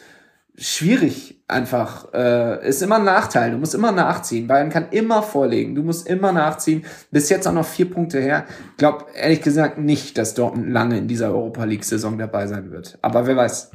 [0.57, 2.13] schwierig einfach.
[2.13, 3.53] Äh, ist immer ein Nachteil.
[3.53, 4.47] Du musst immer nachziehen.
[4.47, 5.75] Bayern kann immer vorlegen.
[5.75, 6.85] Du musst immer nachziehen.
[7.11, 8.47] Bis jetzt auch noch vier Punkte her.
[8.73, 12.99] Ich glaube ehrlich gesagt nicht, dass Dortmund lange in dieser Europa League-Saison dabei sein wird.
[13.03, 13.73] Aber wer weiß.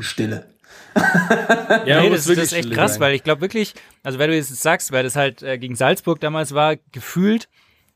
[0.00, 0.46] Stille.
[1.86, 3.00] Ja, nee, das, das ist echt krass, sein.
[3.00, 6.20] weil ich glaube wirklich, also weil du jetzt sagst, weil das halt äh, gegen Salzburg
[6.20, 7.48] damals war, gefühlt,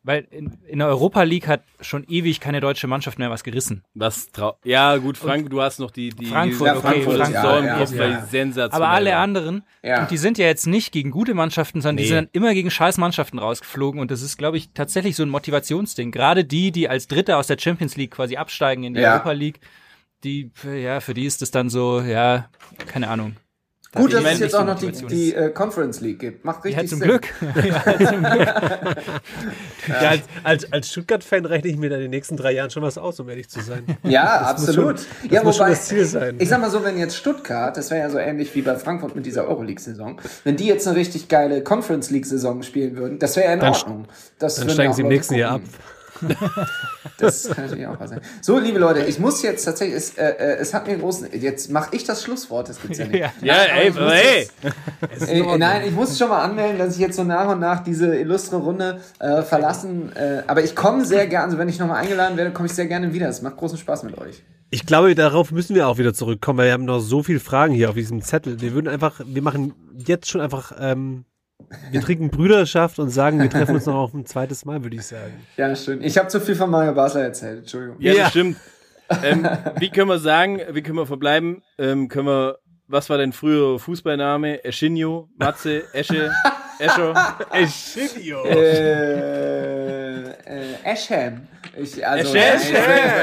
[0.06, 3.82] weil in, in der Europa League hat schon ewig keine deutsche Mannschaft mehr was gerissen.
[3.94, 7.58] Was trau ja, gut, Frank, du hast noch die, die Frankfurt, die okay, Frankfurt, Saison
[7.58, 7.84] im ja, ja.
[7.84, 10.02] die sensationell Aber alle anderen, Ja.
[10.02, 12.08] und die sind ja jetzt nicht gegen gute Mannschaften, sondern die Nee.
[12.08, 15.28] sind dann immer gegen scheiß Mannschaften rausgeflogen und das ist, glaube ich, tatsächlich so ein
[15.28, 16.12] Motivationsding.
[16.12, 19.14] Gerade die, die als Dritte aus der Champions League quasi absteigen in die Ja.
[19.14, 19.60] Europa League,
[20.24, 22.48] die, ja, für die ist es dann so, ja,
[22.86, 23.36] keine Ahnung.
[23.92, 26.44] Da Gut, dass es jetzt auch noch die, die äh, Conference League gibt.
[26.44, 27.08] Macht richtig Ja, zum Sinn.
[27.08, 27.28] Glück.
[29.88, 32.82] Ja, als, als, als Stuttgart-Fan rechne ich mir da in den nächsten drei Jahren schon
[32.82, 33.84] was aus, um ehrlich zu sein.
[34.02, 35.00] Ja, Das muss absolut.
[35.00, 36.36] schon- ja, schon das Ziel sein.
[36.38, 39.14] Ich sag mal so, wenn jetzt Stuttgart, das wäre ja so ähnlich wie bei Frankfurt
[39.14, 43.46] mit dieser Euroleague-Saison, wenn die jetzt eine richtig geile Conference League-Saison spielen würden, das wäre
[43.46, 44.08] ja in Dann- Ordnung.
[44.38, 45.60] Das Dann steigen sie im nächsten Jahr ab.
[47.18, 48.20] Das kann natürlich auch sein.
[48.42, 51.70] So, liebe Leute, ich muss jetzt tatsächlich, es, äh, äh, es hat mir großen, jetzt
[51.70, 53.20] mache ich das Schlusswort, das gibt's ja nicht.
[53.20, 53.32] Ja.
[53.42, 54.48] Ja, ey, ich muss aber ey.
[55.10, 57.82] jetzt- Äh, nein, ich muss schon mal anmelden, dass ich jetzt so nach und nach
[57.82, 60.14] diese illustre Runde äh, verlassen.
[60.14, 62.86] Äh, aber ich komme sehr gerne, also wenn ich nochmal eingeladen werde, komme ich sehr
[62.86, 63.28] gerne wieder.
[63.28, 64.42] Es macht großen Spaß mit euch.
[64.70, 67.72] Ich glaube, darauf müssen wir auch wieder zurückkommen, weil wir haben noch so viele Fragen
[67.72, 68.60] hier auf diesem Zettel.
[68.60, 71.24] Wir würden einfach, wir machen jetzt schon einfach, ähm,
[71.90, 75.04] wir trinken Brüderschaft und sagen, wir treffen uns noch auf ein zweites Mal, würde ich
[75.04, 75.34] sagen.
[75.56, 76.02] Ja, schön.
[76.02, 77.60] Ich habe zu viel von Mario Basler erzählt.
[77.60, 77.96] Entschuldigung.
[78.00, 78.22] Ja, Ja.
[78.24, 78.56] das stimmt.
[79.24, 79.48] ähm,
[79.78, 81.62] wie können wir sagen, wie können wir verbleiben?
[81.78, 84.64] Ähm, können wir, was war dein früherer Fußballname?
[84.64, 86.30] Eschinho, Matze, Esche,
[86.78, 87.36] Escher?
[87.50, 88.44] Eschinio.
[88.44, 89.85] äh,
[90.44, 91.42] äh, Asham.
[91.76, 92.62] Ich, also, Asham.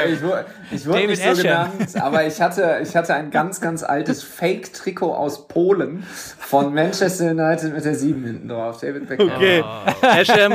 [0.07, 1.43] ich, ich, wurde- ich wurde David nicht so Asham.
[1.77, 7.31] genannt, aber ich hatte, ich hatte ein ganz, ganz altes Fake-Trikot aus Polen von Manchester
[7.31, 8.79] United mit der 7 hinten drauf.
[8.81, 9.29] David Beckham.
[9.29, 9.63] Okay.
[10.17, 10.53] Eschem,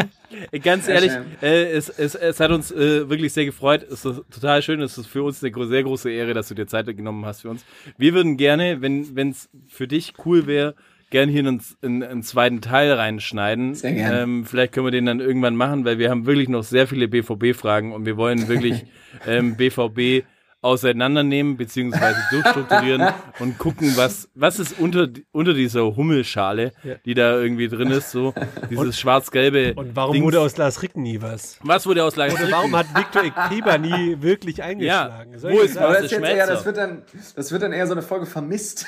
[0.62, 1.12] ganz ehrlich,
[1.42, 3.82] äh, es, es, es hat uns äh, wirklich sehr gefreut.
[3.90, 4.80] Es ist total schön.
[4.82, 7.50] Es ist für uns eine sehr große Ehre, dass du dir Zeit genommen hast für
[7.50, 7.64] uns.
[7.96, 10.74] Wir würden gerne, wenn es für dich cool wäre,
[11.10, 13.74] gern hier einen, einen, einen zweiten Teil reinschneiden.
[13.74, 14.14] Sehr gern.
[14.14, 17.08] Ähm, vielleicht können wir den dann irgendwann machen, weil wir haben wirklich noch sehr viele
[17.08, 18.84] BVB-Fragen und wir wollen wirklich
[19.26, 20.24] ähm, BVB
[20.60, 26.94] auseinandernehmen beziehungsweise durchstrukturieren und gucken, was, was ist unter, unter dieser Hummelschale, Ja.
[27.04, 28.34] die da irgendwie drin ist, so
[28.70, 30.24] dieses schwarz-gelbe Und warum Dings.
[30.24, 31.58] wurde aus Lars Rick nie was?
[31.62, 32.52] Was wurde aus Lars Oder Ricken?
[32.54, 35.38] warum hat Viktor Ekpeber nie wirklich eingeschlagen?
[35.38, 37.02] Soll wo ist das, ist jetzt eher, das, wird dann,
[37.36, 38.84] das wird dann eher so eine Folge vermisst.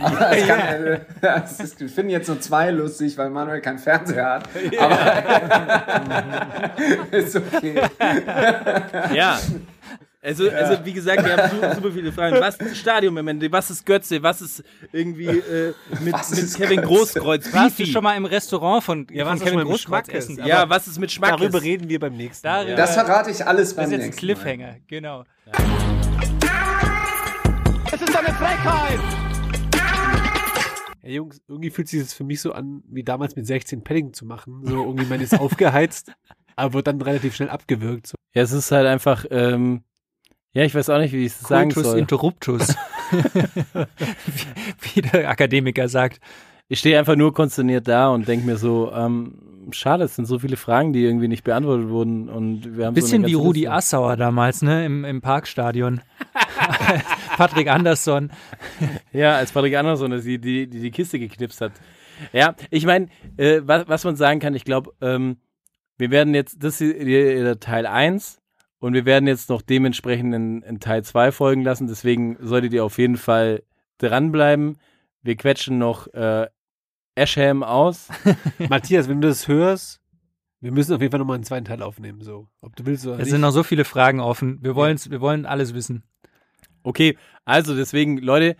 [0.00, 4.30] Aber kann, äh, das ist, ich finde jetzt nur zwei lustig, weil Manuel keinen Fernseher
[4.34, 4.48] hat.
[4.78, 6.70] Aber
[7.10, 7.80] ist okay.
[9.14, 9.38] Ja.
[10.24, 12.40] Also, also wie gesagt, wir haben super, super viele Fragen.
[12.40, 13.52] Was ist Stadionmomente?
[13.52, 14.22] Was ist Götze?
[14.22, 16.88] Was ist irgendwie äh, mit, Was mit ist Kevin Götze?
[16.88, 17.52] Großkreuz?
[17.52, 20.40] Warst du schon mal im Restaurant von, Ja, von Kevin mal im Großkreuz essen?
[20.46, 21.40] Ja, was ist mit Schmackes?
[21.40, 22.64] Darüber reden wir beim nächsten Mal.
[22.64, 24.34] Darüber- Das verrate ich alles beim das ist jetzt ein nächsten Mal.
[24.34, 25.24] Cliffhanger, genau.
[27.92, 29.00] Es ist eine Frechheit!
[31.02, 34.14] Ja, Jungs, irgendwie fühlt sich das für mich so an, wie damals mit 16 Padding
[34.14, 34.62] zu machen.
[34.64, 36.12] So irgendwie, man ist aufgeheizt,
[36.56, 38.06] aber wird dann relativ schnell abgewürgt.
[38.06, 38.14] So.
[38.34, 39.82] Ja, es ist halt einfach, ähm,
[40.54, 41.98] ja, ich weiß auch nicht, wie ich es sagen soll.
[41.98, 42.76] interruptus.
[43.10, 46.20] wie, wie der Akademiker sagt.
[46.68, 50.38] Ich stehe einfach nur konsterniert da und denke mir so, ähm, schade, es sind so
[50.38, 53.72] viele Fragen, die irgendwie nicht beantwortet wurden und wir haben Bisschen so wie Rudi Liste.
[53.72, 56.00] Assauer damals, ne, im, im Parkstadion.
[57.36, 58.30] Patrick Andersson.
[59.12, 61.72] Ja, als Patrick Andersson, dass die, die, die die Kiste geknipst hat.
[62.32, 65.38] Ja, ich meine, äh, was, was man sagen kann, ich glaube, ähm,
[65.98, 68.40] wir werden jetzt, das ist Teil 1
[68.84, 72.84] und wir werden jetzt noch dementsprechend in, in Teil 2 folgen lassen, deswegen solltet ihr
[72.84, 73.62] auf jeden Fall
[73.96, 74.76] dranbleiben.
[75.22, 76.48] Wir quetschen noch äh,
[77.14, 78.08] Asham aus.
[78.68, 80.02] Matthias, wenn du das hörst,
[80.60, 82.20] wir müssen auf jeden Fall nochmal einen zweiten Teil aufnehmen.
[82.20, 83.30] So, ob du willst oder Es nicht.
[83.30, 84.58] sind noch so viele Fragen offen.
[84.60, 86.02] Wir, wollen's, wir wollen alles wissen.
[86.82, 87.16] Okay,
[87.46, 88.54] also deswegen, Leute,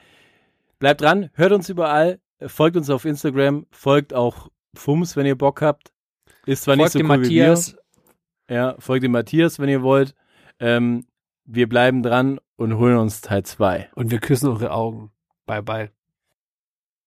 [0.79, 5.61] bleibt dran, hört uns überall, folgt uns auf Instagram, folgt auch Fums, wenn ihr Bock
[5.61, 5.93] habt.
[6.47, 7.72] Ist zwar Folgt nicht so cool Matthias.
[7.72, 7.84] wie wir.
[8.49, 10.15] Ja, folgt dem Matthias, wenn ihr wollt.
[10.61, 11.07] Ähm,
[11.45, 13.91] wir bleiben dran und holen uns Teil 2.
[13.95, 15.11] Und wir küssen eure Augen.
[15.47, 15.91] Bye, bye.